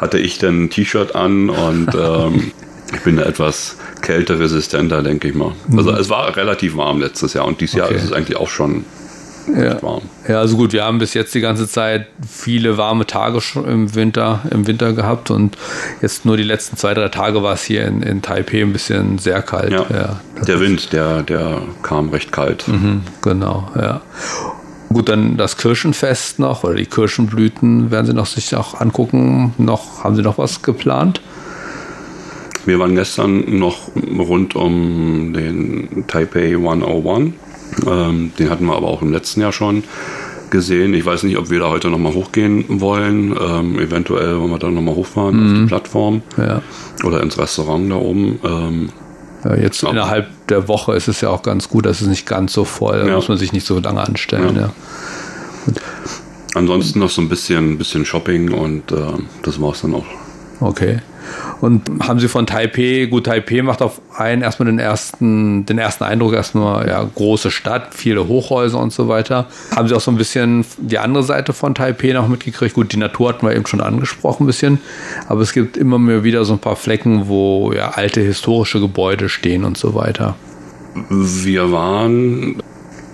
hatte 0.04 0.20
ich 0.20 0.38
dann 0.38 0.66
ein 0.66 0.70
T-Shirt 0.70 1.16
an 1.16 1.50
und 1.50 1.90
ähm, 1.96 2.52
ich 2.94 3.02
bin 3.02 3.18
da 3.18 3.24
etwas 3.24 3.78
kälteresistenter, 4.02 5.02
denke 5.02 5.30
ich 5.30 5.34
mal. 5.34 5.54
Also 5.76 5.92
mhm. 5.92 5.98
es 5.98 6.10
war 6.10 6.36
relativ 6.36 6.78
warm 6.78 7.00
letztes 7.00 7.34
Jahr 7.34 7.46
und 7.46 7.60
dieses 7.62 7.76
okay. 7.76 7.86
Jahr 7.86 7.92
ist 7.92 8.04
es 8.04 8.12
eigentlich 8.12 8.38
auch 8.38 8.50
schon 8.50 8.86
ja. 9.56 9.82
warm. 9.82 10.04
Ja, 10.28 10.40
also 10.40 10.58
gut, 10.58 10.74
wir 10.74 10.84
haben 10.84 11.00
bis 11.00 11.14
jetzt 11.14 11.34
die 11.34 11.42
ganze 11.42 11.68
Zeit 11.68 12.08
viele 12.28 12.78
warme 12.78 13.06
Tage 13.06 13.42
schon 13.42 13.66
im 13.66 13.96
Winter, 13.96 14.42
im 14.52 14.68
Winter 14.68 14.94
gehabt 14.94 15.32
und 15.32 15.58
jetzt 16.02 16.26
nur 16.26 16.38
die 16.38 16.44
letzten 16.44 16.78
zwei, 16.78 16.94
drei 16.94 17.10
Tage 17.10 17.44
war 17.44 17.54
es 17.54 17.64
hier 17.64 17.86
in, 17.86 18.02
in 18.02 18.22
Taipei 18.22 18.62
ein 18.62 18.74
bisschen 18.74 19.18
sehr 19.18 19.42
kalt. 19.42 19.72
Ja. 19.72 19.86
ja 19.92 20.20
der 20.48 20.60
Wind, 20.60 20.94
der, 20.94 21.24
der 21.24 21.62
kam 21.82 22.10
recht 22.10 22.32
kalt. 22.32 22.68
Mhm, 22.68 23.02
genau, 23.22 23.70
ja. 23.76 24.02
Gut, 24.94 25.10
dann 25.10 25.38
das 25.38 25.58
Kirschenfest 25.58 26.40
noch 26.40 26.64
oder 26.64 26.76
die 26.76 26.86
Kirschenblüten 26.86 27.92
werden 27.92 28.06
Sie 28.06 28.14
noch 28.14 28.28
sich 28.28 28.56
auch 28.56 28.80
angucken. 28.80 29.54
Noch, 29.58 30.04
haben 30.04 30.16
Sie 30.16 30.22
noch 30.22 30.38
was 30.38 30.62
geplant? 30.62 31.22
Wir 32.66 32.80
waren 32.80 32.96
gestern 32.96 33.58
noch 33.60 33.90
rund 33.96 34.56
um 34.56 35.34
den 35.34 36.06
Taipei 36.08 36.56
101 36.56 37.34
ähm, 37.88 38.32
den 38.38 38.50
hatten 38.50 38.66
wir 38.66 38.76
aber 38.76 38.88
auch 38.88 39.02
im 39.02 39.12
letzten 39.12 39.42
Jahr 39.42 39.52
schon 39.52 39.84
gesehen. 40.50 40.94
Ich 40.94 41.06
weiß 41.06 41.24
nicht, 41.24 41.38
ob 41.38 41.50
wir 41.50 41.60
da 41.60 41.70
heute 41.70 41.90
nochmal 41.90 42.14
hochgehen 42.14 42.66
wollen. 42.80 43.36
Ähm, 43.40 43.80
eventuell 43.80 44.40
wollen 44.40 44.52
wir 44.52 44.60
da 44.60 44.70
nochmal 44.70 44.96
hochfahren 44.96 45.36
mhm. 45.36 45.46
auf 45.46 45.54
die 45.54 45.62
mhm. 45.62 45.68
Plattform 45.68 46.22
ja. 46.38 46.62
oder 47.04 47.22
ins 47.22 47.38
Restaurant 47.38 47.92
da 47.92 47.96
oben. 47.96 48.40
Ähm, 48.44 48.90
jetzt 49.56 49.84
aber 49.84 49.94
innerhalb 49.94 50.48
der 50.48 50.68
Woche 50.68 50.94
ist 50.94 51.08
es 51.08 51.22
ja 51.22 51.30
auch 51.30 51.44
ganz 51.44 51.70
gut, 51.70 51.86
dass 51.86 52.02
es 52.02 52.08
nicht 52.08 52.26
ganz 52.26 52.54
so 52.54 52.66
voll, 52.66 53.00
da 53.00 53.08
ja. 53.08 53.16
muss 53.16 53.28
man 53.28 53.38
sich 53.38 53.54
nicht 53.54 53.66
so 53.66 53.80
lange 53.80 54.02
anstellen. 54.02 54.56
Ja. 54.56 54.74
Ansonsten 56.56 57.00
noch 57.00 57.10
so 57.10 57.22
ein 57.22 57.30
bisschen, 57.30 57.78
bisschen 57.78 58.06
Shopping 58.06 58.54
und 58.54 58.92
äh, 58.92 58.96
das 59.42 59.60
war 59.60 59.72
es 59.72 59.82
dann 59.82 59.96
auch. 59.96 60.06
Okay. 60.60 61.00
Und 61.62 61.84
haben 62.08 62.20
Sie 62.20 62.28
von 62.28 62.46
Taipei, 62.46 63.08
gut, 63.10 63.26
Taipei 63.26 63.62
macht 63.62 63.82
auf 63.82 64.02
einen 64.16 64.42
erstmal 64.42 64.68
den 64.68 64.80
ersten, 64.80 65.66
den 65.66 65.78
ersten 65.78 66.04
Eindruck 66.04 66.34
erstmal, 66.34 66.88
ja, 66.88 67.04
große 67.04 67.52
Stadt, 67.52 67.94
viele 67.94 68.28
Hochhäuser 68.28 68.80
und 68.80 68.92
so 68.92 69.08
weiter. 69.08 69.48
Haben 69.76 69.88
Sie 69.88 69.96
auch 69.96 70.02
so 70.02 70.12
ein 70.12 70.18
bisschen 70.18 70.66
die 70.78 71.00
andere 71.00 71.24
Seite 71.24 71.54
von 71.54 71.76
Taipei 71.76 72.14
noch 72.14 72.28
mitgekriegt? 72.28 72.76
Gut, 72.76 72.92
die 72.94 72.98
Natur 72.98 73.30
hatten 73.30 73.46
wir 73.46 73.56
eben 73.56 73.66
schon 73.66 73.82
angesprochen 73.82 74.44
ein 74.44 74.48
bisschen, 74.48 74.80
aber 75.28 75.42
es 75.42 75.54
gibt 75.54 75.78
immer 75.78 76.00
mehr 76.00 76.24
wieder 76.24 76.46
so 76.46 76.54
ein 76.54 76.60
paar 76.60 76.76
Flecken, 76.76 77.28
wo 77.28 77.72
ja 77.74 77.92
alte 77.92 78.22
historische 78.22 78.80
Gebäude 78.80 79.30
stehen 79.30 79.64
und 79.64 79.78
so 79.78 79.96
weiter. 79.96 80.36
Wir 81.10 81.72
waren 81.72 82.62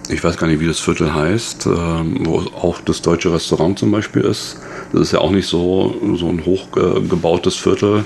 ich 0.10 0.24
weiß 0.24 0.38
gar 0.38 0.48
nicht, 0.48 0.60
wie 0.60 0.68
das 0.68 0.80
Viertel 0.80 1.14
heißt, 1.14 1.68
ähm, 1.68 2.26
wo 2.26 2.40
auch 2.40 2.82
das 2.82 3.02
deutsche 3.02 3.32
Restaurant 3.32 3.78
zum 3.78 3.92
Beispiel 3.92 4.24
ist. 4.24 4.58
Das 4.92 5.02
ist 5.02 5.12
ja 5.12 5.20
auch 5.20 5.32
nicht 5.32 5.48
so, 5.48 5.96
so 6.16 6.30
ein 6.30 6.46
hochgebautes 6.46 7.56
Viertel. 7.56 8.06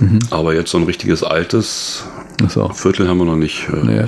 Mhm. 0.00 0.18
Aber 0.30 0.54
jetzt 0.54 0.70
so 0.70 0.78
ein 0.78 0.84
richtiges 0.84 1.22
altes 1.22 2.04
so. 2.48 2.68
Viertel 2.70 3.08
haben 3.08 3.18
wir 3.18 3.26
noch 3.26 3.36
nicht 3.36 3.68
äh, 3.68 3.84
nee. 3.84 4.04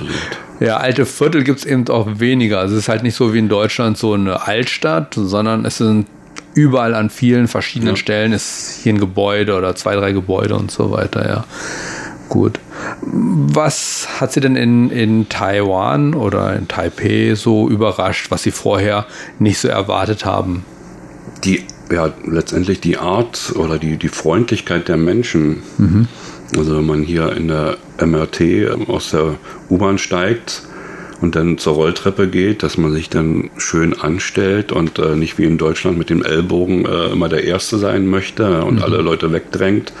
Ja, 0.59 0.77
alte 0.77 1.05
Viertel 1.05 1.43
gibt 1.43 1.59
es 1.59 1.65
eben 1.65 1.87
auch 1.89 2.07
weniger. 2.19 2.59
Also 2.59 2.75
es 2.75 2.83
ist 2.83 2.89
halt 2.89 3.03
nicht 3.03 3.15
so 3.15 3.33
wie 3.33 3.39
in 3.39 3.49
Deutschland 3.49 3.97
so 3.97 4.13
eine 4.13 4.47
Altstadt, 4.47 5.13
sondern 5.15 5.65
es 5.65 5.77
sind 5.77 6.07
überall 6.53 6.93
an 6.93 7.09
vielen 7.09 7.47
verschiedenen 7.47 7.95
ja. 7.95 7.99
Stellen 7.99 8.31
ist 8.31 8.79
hier 8.83 8.93
ein 8.93 8.99
Gebäude 8.99 9.55
oder 9.55 9.75
zwei, 9.75 9.95
drei 9.95 10.11
Gebäude 10.11 10.55
und 10.55 10.71
so 10.71 10.91
weiter, 10.91 11.27
ja. 11.27 11.45
Gut. 12.29 12.59
Was 13.01 14.07
hat 14.19 14.31
Sie 14.31 14.39
denn 14.39 14.55
in, 14.55 14.89
in 14.89 15.29
Taiwan 15.29 16.13
oder 16.13 16.55
in 16.55 16.67
Taipei 16.67 17.35
so 17.35 17.69
überrascht, 17.69 18.31
was 18.31 18.43
Sie 18.43 18.51
vorher 18.51 19.05
nicht 19.39 19.59
so 19.59 19.67
erwartet 19.67 20.25
haben? 20.25 20.65
Die 21.43 21.65
ja, 21.93 22.13
letztendlich 22.25 22.81
die 22.81 22.97
Art 22.97 23.53
oder 23.55 23.77
die, 23.77 23.97
die 23.97 24.09
Freundlichkeit 24.09 24.87
der 24.87 24.97
Menschen. 24.97 25.63
Mhm. 25.77 26.07
Also 26.57 26.77
wenn 26.77 26.85
man 26.85 27.03
hier 27.03 27.35
in 27.35 27.47
der 27.47 27.77
MRT 28.03 28.89
aus 28.89 29.11
der 29.11 29.35
U-Bahn 29.69 29.97
steigt 29.97 30.63
und 31.21 31.35
dann 31.35 31.57
zur 31.57 31.73
Rolltreppe 31.73 32.27
geht, 32.27 32.63
dass 32.63 32.77
man 32.77 32.91
sich 32.91 33.09
dann 33.09 33.49
schön 33.57 33.99
anstellt 33.99 34.71
und 34.71 34.99
äh, 34.99 35.15
nicht 35.15 35.37
wie 35.37 35.45
in 35.45 35.57
Deutschland 35.57 35.97
mit 35.97 36.09
dem 36.09 36.23
Ellbogen 36.23 36.85
äh, 36.85 37.11
immer 37.11 37.29
der 37.29 37.43
Erste 37.43 37.77
sein 37.77 38.07
möchte 38.07 38.63
und 38.63 38.75
mhm. 38.75 38.83
alle 38.83 38.97
Leute 38.97 39.31
wegdrängt 39.31 39.93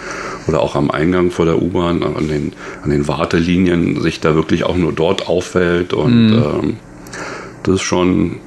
oder 0.47 0.59
auch 0.59 0.75
am 0.75 0.91
Eingang 0.91 1.31
vor 1.31 1.45
der 1.45 1.61
U-Bahn, 1.61 2.03
an 2.03 2.27
den, 2.27 2.53
an 2.83 2.89
den 2.89 3.07
Wartelinien 3.07 4.01
sich 4.01 4.19
da 4.19 4.35
wirklich 4.35 4.63
auch 4.63 4.75
nur 4.75 4.93
dort 4.93 5.27
auffällt 5.27 5.93
und 5.93 6.27
mhm. 6.27 6.43
ähm, 6.43 6.75
das 7.63 7.75
ist 7.75 7.83
schon 7.83 8.39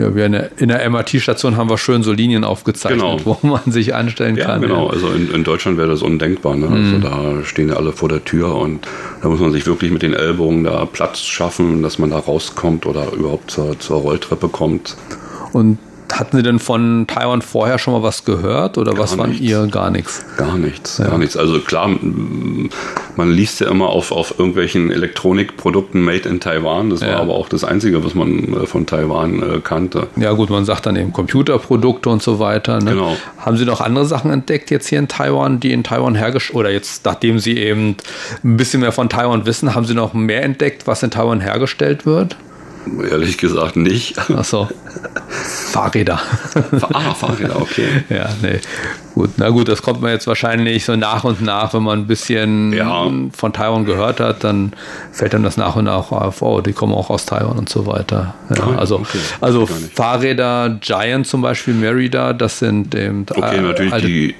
ja, 0.00 0.14
wir 0.14 0.50
in 0.56 0.68
der 0.68 0.90
MRT-Station 0.90 1.56
haben 1.56 1.70
wir 1.70 1.78
schön 1.78 2.02
so 2.02 2.12
Linien 2.12 2.44
aufgezeichnet, 2.44 3.00
genau. 3.00 3.38
wo 3.42 3.46
man 3.46 3.72
sich 3.72 3.94
anstellen 3.94 4.36
ja, 4.36 4.46
kann. 4.46 4.62
Genau, 4.62 4.88
also 4.88 5.08
in, 5.08 5.30
in, 5.32 5.44
Deutschland 5.44 5.78
wäre 5.78 5.88
das 5.88 6.02
undenkbar. 6.02 6.56
Ne? 6.56 6.68
Also 6.68 6.96
mhm. 6.96 7.00
da 7.00 7.44
stehen 7.44 7.68
ja 7.68 7.76
alle 7.76 7.92
vor 7.92 8.08
der 8.08 8.24
Tür 8.24 8.54
und 8.56 8.86
da 9.22 9.28
muss 9.28 9.40
man 9.40 9.52
sich 9.52 9.66
wirklich 9.66 9.90
mit 9.90 10.02
den 10.02 10.14
Ellbogen 10.14 10.64
da 10.64 10.84
Platz 10.84 11.20
schaffen, 11.20 11.82
dass 11.82 11.98
man 11.98 12.10
da 12.10 12.18
rauskommt 12.18 12.86
oder 12.86 13.12
überhaupt 13.12 13.50
zur, 13.50 13.78
zur 13.78 13.98
Rolltreppe 13.98 14.48
kommt. 14.48 14.96
Und 15.52 15.78
hatten 16.12 16.36
Sie 16.36 16.42
denn 16.42 16.58
von 16.58 17.06
Taiwan 17.06 17.42
vorher 17.42 17.78
schon 17.78 17.94
mal 17.94 18.02
was 18.02 18.24
gehört 18.24 18.78
oder 18.78 18.92
gar 18.92 19.02
was 19.02 19.18
waren 19.18 19.34
ihr 19.34 19.66
gar 19.66 19.90
nichts? 19.90 20.24
Gar 20.36 20.58
nichts, 20.58 20.98
ja. 20.98 21.06
gar 21.06 21.18
nichts. 21.18 21.36
Also 21.36 21.60
klar, 21.60 21.88
man 23.16 23.30
liest 23.30 23.60
ja 23.60 23.70
immer 23.70 23.88
auf, 23.88 24.12
auf 24.12 24.38
irgendwelchen 24.38 24.90
Elektronikprodukten 24.90 26.02
made 26.02 26.28
in 26.28 26.40
Taiwan. 26.40 26.90
Das 26.90 27.00
ja. 27.00 27.08
war 27.08 27.20
aber 27.20 27.34
auch 27.34 27.48
das 27.48 27.64
Einzige, 27.64 28.04
was 28.04 28.14
man 28.14 28.54
äh, 28.54 28.66
von 28.66 28.86
Taiwan 28.86 29.42
äh, 29.42 29.60
kannte. 29.60 30.08
Ja 30.16 30.32
gut, 30.32 30.50
man 30.50 30.64
sagt 30.64 30.86
dann 30.86 30.96
eben 30.96 31.12
Computerprodukte 31.12 32.08
und 32.08 32.22
so 32.22 32.38
weiter. 32.38 32.80
Ne? 32.80 32.92
Genau. 32.92 33.16
Haben 33.38 33.56
Sie 33.56 33.64
noch 33.64 33.80
andere 33.80 34.06
Sachen 34.06 34.30
entdeckt 34.30 34.70
jetzt 34.70 34.88
hier 34.88 34.98
in 34.98 35.08
Taiwan, 35.08 35.60
die 35.60 35.72
in 35.72 35.84
Taiwan 35.84 36.14
hergestellt 36.14 36.56
oder 36.56 36.70
jetzt 36.70 37.04
nachdem 37.04 37.38
Sie 37.38 37.56
eben 37.56 37.96
ein 38.44 38.56
bisschen 38.56 38.80
mehr 38.80 38.92
von 38.92 39.08
Taiwan 39.08 39.46
wissen, 39.46 39.74
haben 39.74 39.84
Sie 39.84 39.94
noch 39.94 40.14
mehr 40.14 40.42
entdeckt, 40.42 40.86
was 40.86 41.02
in 41.02 41.10
Taiwan 41.10 41.40
hergestellt 41.40 42.06
wird? 42.06 42.36
Ehrlich 43.10 43.38
gesagt 43.38 43.76
nicht. 43.76 44.16
Ach 44.18 44.44
so. 44.44 44.68
Fahrräder. 45.30 46.20
Ah, 46.92 47.14
Fahrräder, 47.14 47.60
okay. 47.60 47.88
ja, 48.08 48.28
nee. 48.42 48.60
Gut, 49.14 49.30
na 49.36 49.50
gut, 49.50 49.68
das 49.68 49.82
kommt 49.82 50.00
man 50.00 50.12
jetzt 50.12 50.26
wahrscheinlich 50.26 50.84
so 50.84 50.96
nach 50.96 51.24
und 51.24 51.42
nach, 51.42 51.74
wenn 51.74 51.82
man 51.82 52.00
ein 52.00 52.06
bisschen 52.06 52.72
ja. 52.72 53.10
von 53.32 53.52
Taiwan 53.52 53.84
gehört 53.84 54.20
hat, 54.20 54.44
dann 54.44 54.72
fällt 55.12 55.34
dann 55.34 55.42
das 55.42 55.56
nach 55.56 55.76
und 55.76 55.84
nach 55.84 56.10
auf, 56.12 56.42
oh, 56.42 56.60
die 56.60 56.72
kommen 56.72 56.94
auch 56.94 57.10
aus 57.10 57.26
Taiwan 57.26 57.58
und 57.58 57.68
so 57.68 57.86
weiter. 57.86 58.34
Ja, 58.54 58.64
ah, 58.64 58.78
also 58.78 58.96
okay. 58.96 59.18
also 59.40 59.66
Fahrräder, 59.66 60.78
Giant 60.80 61.26
zum 61.26 61.42
Beispiel, 61.42 61.74
Merida, 61.74 62.32
das 62.32 62.58
sind 62.58 62.94
eben. 62.94 63.26
Okay, 63.28 63.60
natürlich 63.60 63.94
die, 64.04 64.34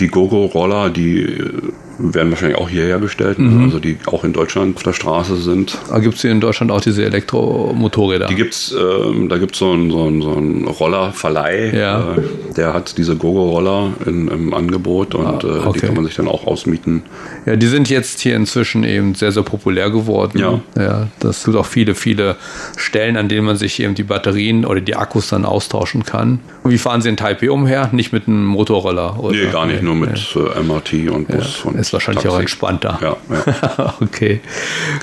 die 0.00 0.08
Gogo-Roller, 0.08 0.90
die 0.90 1.72
werden 2.02 2.30
wahrscheinlich 2.30 2.58
auch 2.58 2.68
hier 2.68 2.84
hergestellt, 2.84 3.38
mhm. 3.38 3.64
also 3.64 3.78
die 3.78 3.98
auch 4.06 4.24
in 4.24 4.32
Deutschland 4.32 4.76
auf 4.76 4.82
der 4.82 4.92
Straße 4.92 5.36
sind. 5.36 5.78
Ah, 5.90 5.98
gibt 5.98 6.16
es 6.16 6.22
hier 6.22 6.30
in 6.30 6.40
Deutschland 6.40 6.70
auch 6.70 6.80
diese 6.80 7.04
Elektromotorräder? 7.04 8.26
Die 8.26 8.34
gibt's, 8.34 8.72
äh, 8.72 9.28
da 9.28 9.38
gibt 9.38 9.56
so 9.56 9.72
es 9.72 9.74
einen 9.74 9.90
so 9.90 10.06
ein, 10.06 10.22
so 10.22 10.32
ein 10.32 10.66
Rollerverleih, 10.66 11.72
ja. 11.74 12.14
äh, 12.14 12.54
der 12.56 12.74
hat 12.74 12.98
diese 12.98 13.16
Gogo-Roller 13.16 13.92
im 14.06 14.54
Angebot 14.54 15.14
und 15.14 15.26
ah, 15.26 15.36
okay. 15.36 15.68
äh, 15.68 15.72
die 15.72 15.78
kann 15.80 15.94
man 15.94 16.04
sich 16.04 16.16
dann 16.16 16.28
auch 16.28 16.46
ausmieten. 16.46 17.02
Ja, 17.46 17.56
die 17.56 17.66
sind 17.66 17.88
jetzt 17.90 18.20
hier 18.20 18.36
inzwischen 18.36 18.84
eben 18.84 19.14
sehr, 19.14 19.32
sehr 19.32 19.42
populär 19.42 19.90
geworden. 19.90 20.38
Ja. 20.38 20.60
ja 20.76 21.08
das 21.20 21.44
gibt 21.44 21.56
auch 21.56 21.66
viele, 21.66 21.94
viele 21.94 22.36
Stellen, 22.76 23.16
an 23.16 23.28
denen 23.28 23.46
man 23.46 23.56
sich 23.56 23.80
eben 23.80 23.94
die 23.94 24.02
Batterien 24.02 24.64
oder 24.64 24.80
die 24.80 24.96
Akkus 24.96 25.28
dann 25.28 25.44
austauschen 25.44 26.04
kann. 26.04 26.40
Und 26.62 26.70
wie 26.70 26.78
fahren 26.78 27.00
Sie 27.02 27.08
in 27.08 27.16
Taipei 27.16 27.50
umher? 27.50 27.90
Nicht 27.92 28.12
mit 28.12 28.26
einem 28.26 28.44
Motorroller? 28.44 29.18
Oder? 29.18 29.36
Nee, 29.36 29.50
gar 29.50 29.66
nicht, 29.66 29.82
nur 29.82 29.94
mit 29.94 30.10
nee. 30.34 30.62
MRT 30.62 31.10
und 31.10 31.28
Bus. 31.28 31.62
Ja. 31.64 31.70
Und 31.70 31.78
ist 31.90 31.92
wahrscheinlich 31.92 32.22
Taxi. 32.22 32.36
auch 32.36 32.40
entspannter. 32.40 32.98
Ja, 33.02 33.16
ja. 33.28 33.94
okay. 34.00 34.40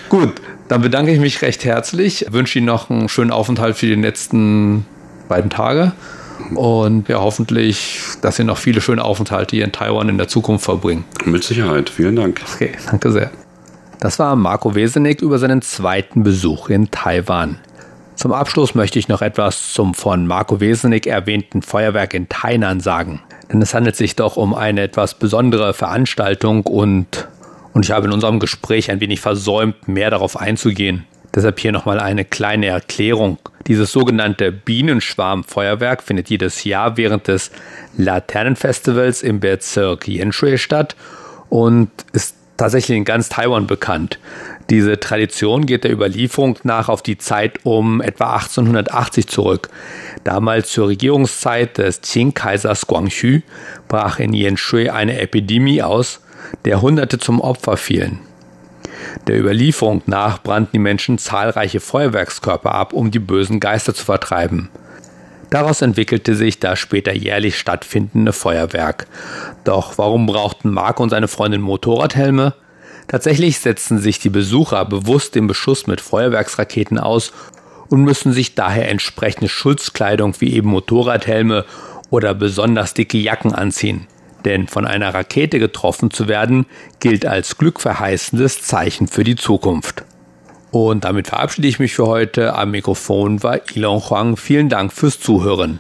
Gut, 0.10 0.34
dann 0.70 0.82
bedanke 0.82 1.12
ich 1.12 1.20
mich 1.20 1.42
recht 1.42 1.66
herzlich. 1.66 2.26
Wünsche 2.30 2.60
Ihnen 2.60 2.68
noch 2.68 2.90
einen 2.90 3.10
schönen 3.10 3.32
Aufenthalt 3.32 3.76
für 3.76 3.88
die 3.88 3.96
letzten 3.96 4.86
beiden 5.28 5.50
Tage. 5.50 5.92
Und 6.56 7.10
ja, 7.10 7.20
hoffentlich, 7.20 8.00
dass 8.22 8.38
Sie 8.38 8.46
noch 8.46 8.58
viele 8.58 8.80
schöne 8.80 9.04
Aufenthalte 9.04 9.56
hier 9.58 9.66
in 9.66 9.74
Taiwan 9.74 10.08
in 10.08 10.18
der 10.18 10.30
Zukunft 10.30 10.64
verbringen. 10.64 11.04
Mit 11.26 11.44
Sicherheit. 11.44 11.90
Vielen 11.90 12.16
Dank. 12.16 12.42
Okay, 12.54 12.72
danke 12.90 13.12
sehr. 13.12 13.32
Das 14.00 14.20
war 14.20 14.36
Marco 14.36 14.76
Wesenig 14.76 15.22
über 15.22 15.40
seinen 15.40 15.62
zweiten 15.62 16.24
Besuch 16.24 16.70
in 16.70 16.90
Taiwan. 16.92 17.58
Zum 18.18 18.34
Abschluss 18.34 18.74
möchte 18.74 18.98
ich 18.98 19.08
noch 19.08 19.22
etwas 19.22 19.74
zum 19.74 19.94
von 19.94 20.26
Marco 20.26 20.60
Wesenig 20.60 21.06
erwähnten 21.06 21.62
Feuerwerk 21.62 22.16
in 22.16 22.28
Tainan 22.28 22.80
sagen. 22.80 23.22
Denn 23.52 23.62
es 23.62 23.76
handelt 23.76 23.96
sich 23.96 24.16
doch 24.16 24.38
um 24.38 24.56
eine 24.56 24.82
etwas 24.82 25.14
besondere 25.14 25.76
Veranstaltung 25.76 26.64
und, 26.64 27.28
und 27.74 27.86
ich 27.86 27.92
habe 27.92 28.08
in 28.08 28.14
unserem 28.14 28.40
Gespräch 28.40 28.90
ein 28.90 29.02
wenig 29.02 29.22
versäumt, 29.22 29.88
mehr 29.88 30.10
darauf 30.10 30.36
einzugehen. 30.36 31.06
Deshalb 31.36 31.60
hier 31.60 31.72
nochmal 31.72 32.00
eine 32.00 32.26
kleine 32.26 32.66
Erklärung. 32.66 33.38
Dieses 33.68 33.92
sogenannte 33.92 34.52
Bienenschwarmfeuerwerk 34.52 36.02
findet 36.02 36.32
jedes 36.32 36.64
Jahr 36.64 36.98
während 36.98 37.28
des 37.28 37.52
Laternenfestivals 37.98 39.22
im 39.22 39.40
Bezirk 39.40 40.08
Yenshui 40.08 40.58
statt 40.58 40.96
und 41.50 41.92
ist 42.14 42.36
tatsächlich 42.58 42.98
in 42.98 43.06
ganz 43.06 43.30
Taiwan 43.30 43.68
bekannt. 43.68 44.18
Diese 44.70 45.00
Tradition 45.00 45.66
geht 45.66 45.86
der 45.86 45.94
Überlieferung 45.94 46.58
nach 46.64 46.90
auf 46.90 47.02
die 47.02 47.18
Zeit 47.18 47.60
um 47.64 48.02
etwa 48.02 48.34
1880 48.34 49.28
zurück. 49.28 49.70
Damals 50.26 50.72
zur 50.72 50.90
Regierungszeit 50.90 51.78
des 51.78 52.02
Qing-Kaisers 52.02 52.86
Guangxu 52.86 53.40
brach 53.88 54.20
in 54.20 54.34
Yanshui 54.34 54.90
eine 54.90 55.20
Epidemie 55.20 55.82
aus, 55.82 56.20
der 56.66 56.82
Hunderte 56.82 57.18
zum 57.18 57.40
Opfer 57.40 57.78
fielen. 57.78 58.20
Der 59.28 59.40
Überlieferung 59.40 60.02
nach 60.06 60.44
brannten 60.44 60.72
die 60.74 60.80
Menschen 60.80 61.18
zahlreiche 61.18 61.80
Feuerwerkskörper 61.80 62.74
ab, 62.74 62.94
um 62.94 63.10
die 63.10 63.20
bösen 63.20 63.60
Geister 63.60 63.94
zu 63.94 64.04
vertreiben. 64.04 64.70
Daraus 65.50 65.82
entwickelte 65.82 66.36
sich 66.36 66.60
das 66.60 66.78
später 66.78 67.14
jährlich 67.14 67.58
stattfindende 67.58 68.34
Feuerwerk. 68.34 69.08
Doch 69.64 69.98
warum 69.98 70.26
brauchten 70.26 70.72
Mark 70.72 71.00
und 71.00 71.10
seine 71.10 71.30
Freundin 71.30 71.62
Motorradhelme? 71.62 72.54
Tatsächlich 73.08 73.60
setzen 73.60 74.00
sich 74.00 74.20
die 74.20 74.30
Besucher 74.30 74.84
bewusst 74.86 75.36
dem 75.36 75.48
Beschuss 75.48 75.88
mit 75.88 76.02
Feuerwerksraketen 76.02 77.00
aus 77.00 77.32
und 77.90 78.04
müssen 78.04 78.34
sich 78.34 78.56
daher 78.56 78.90
entsprechende 78.90 79.48
Schutzkleidung 79.48 80.36
wie 80.40 80.54
eben 80.54 80.70
Motorradhelme 80.70 81.66
oder 82.10 82.34
besonders 82.34 82.94
dicke 82.94 83.18
Jacken 83.18 83.54
anziehen. 83.54 84.08
Denn 84.46 84.68
von 84.68 84.86
einer 84.86 85.14
Rakete 85.14 85.60
getroffen 85.60 86.12
zu 86.12 86.28
werden, 86.28 86.66
gilt 87.00 87.26
als 87.26 87.58
glückverheißendes 87.58 88.62
Zeichen 88.64 89.08
für 89.08 89.24
die 89.24 89.36
Zukunft. 89.36 90.04
Und 90.72 91.06
damit 91.06 91.28
verabschiede 91.28 91.68
ich 91.68 91.80
mich 91.80 91.94
für 91.96 92.08
heute. 92.08 92.54
Am 92.56 92.72
Mikrofon 92.72 93.42
war 93.42 93.60
Ilon 93.74 94.02
Huang. 94.10 94.38
Vielen 94.38 94.70
Dank 94.70 94.94
fürs 94.94 95.20
Zuhören. 95.20 95.80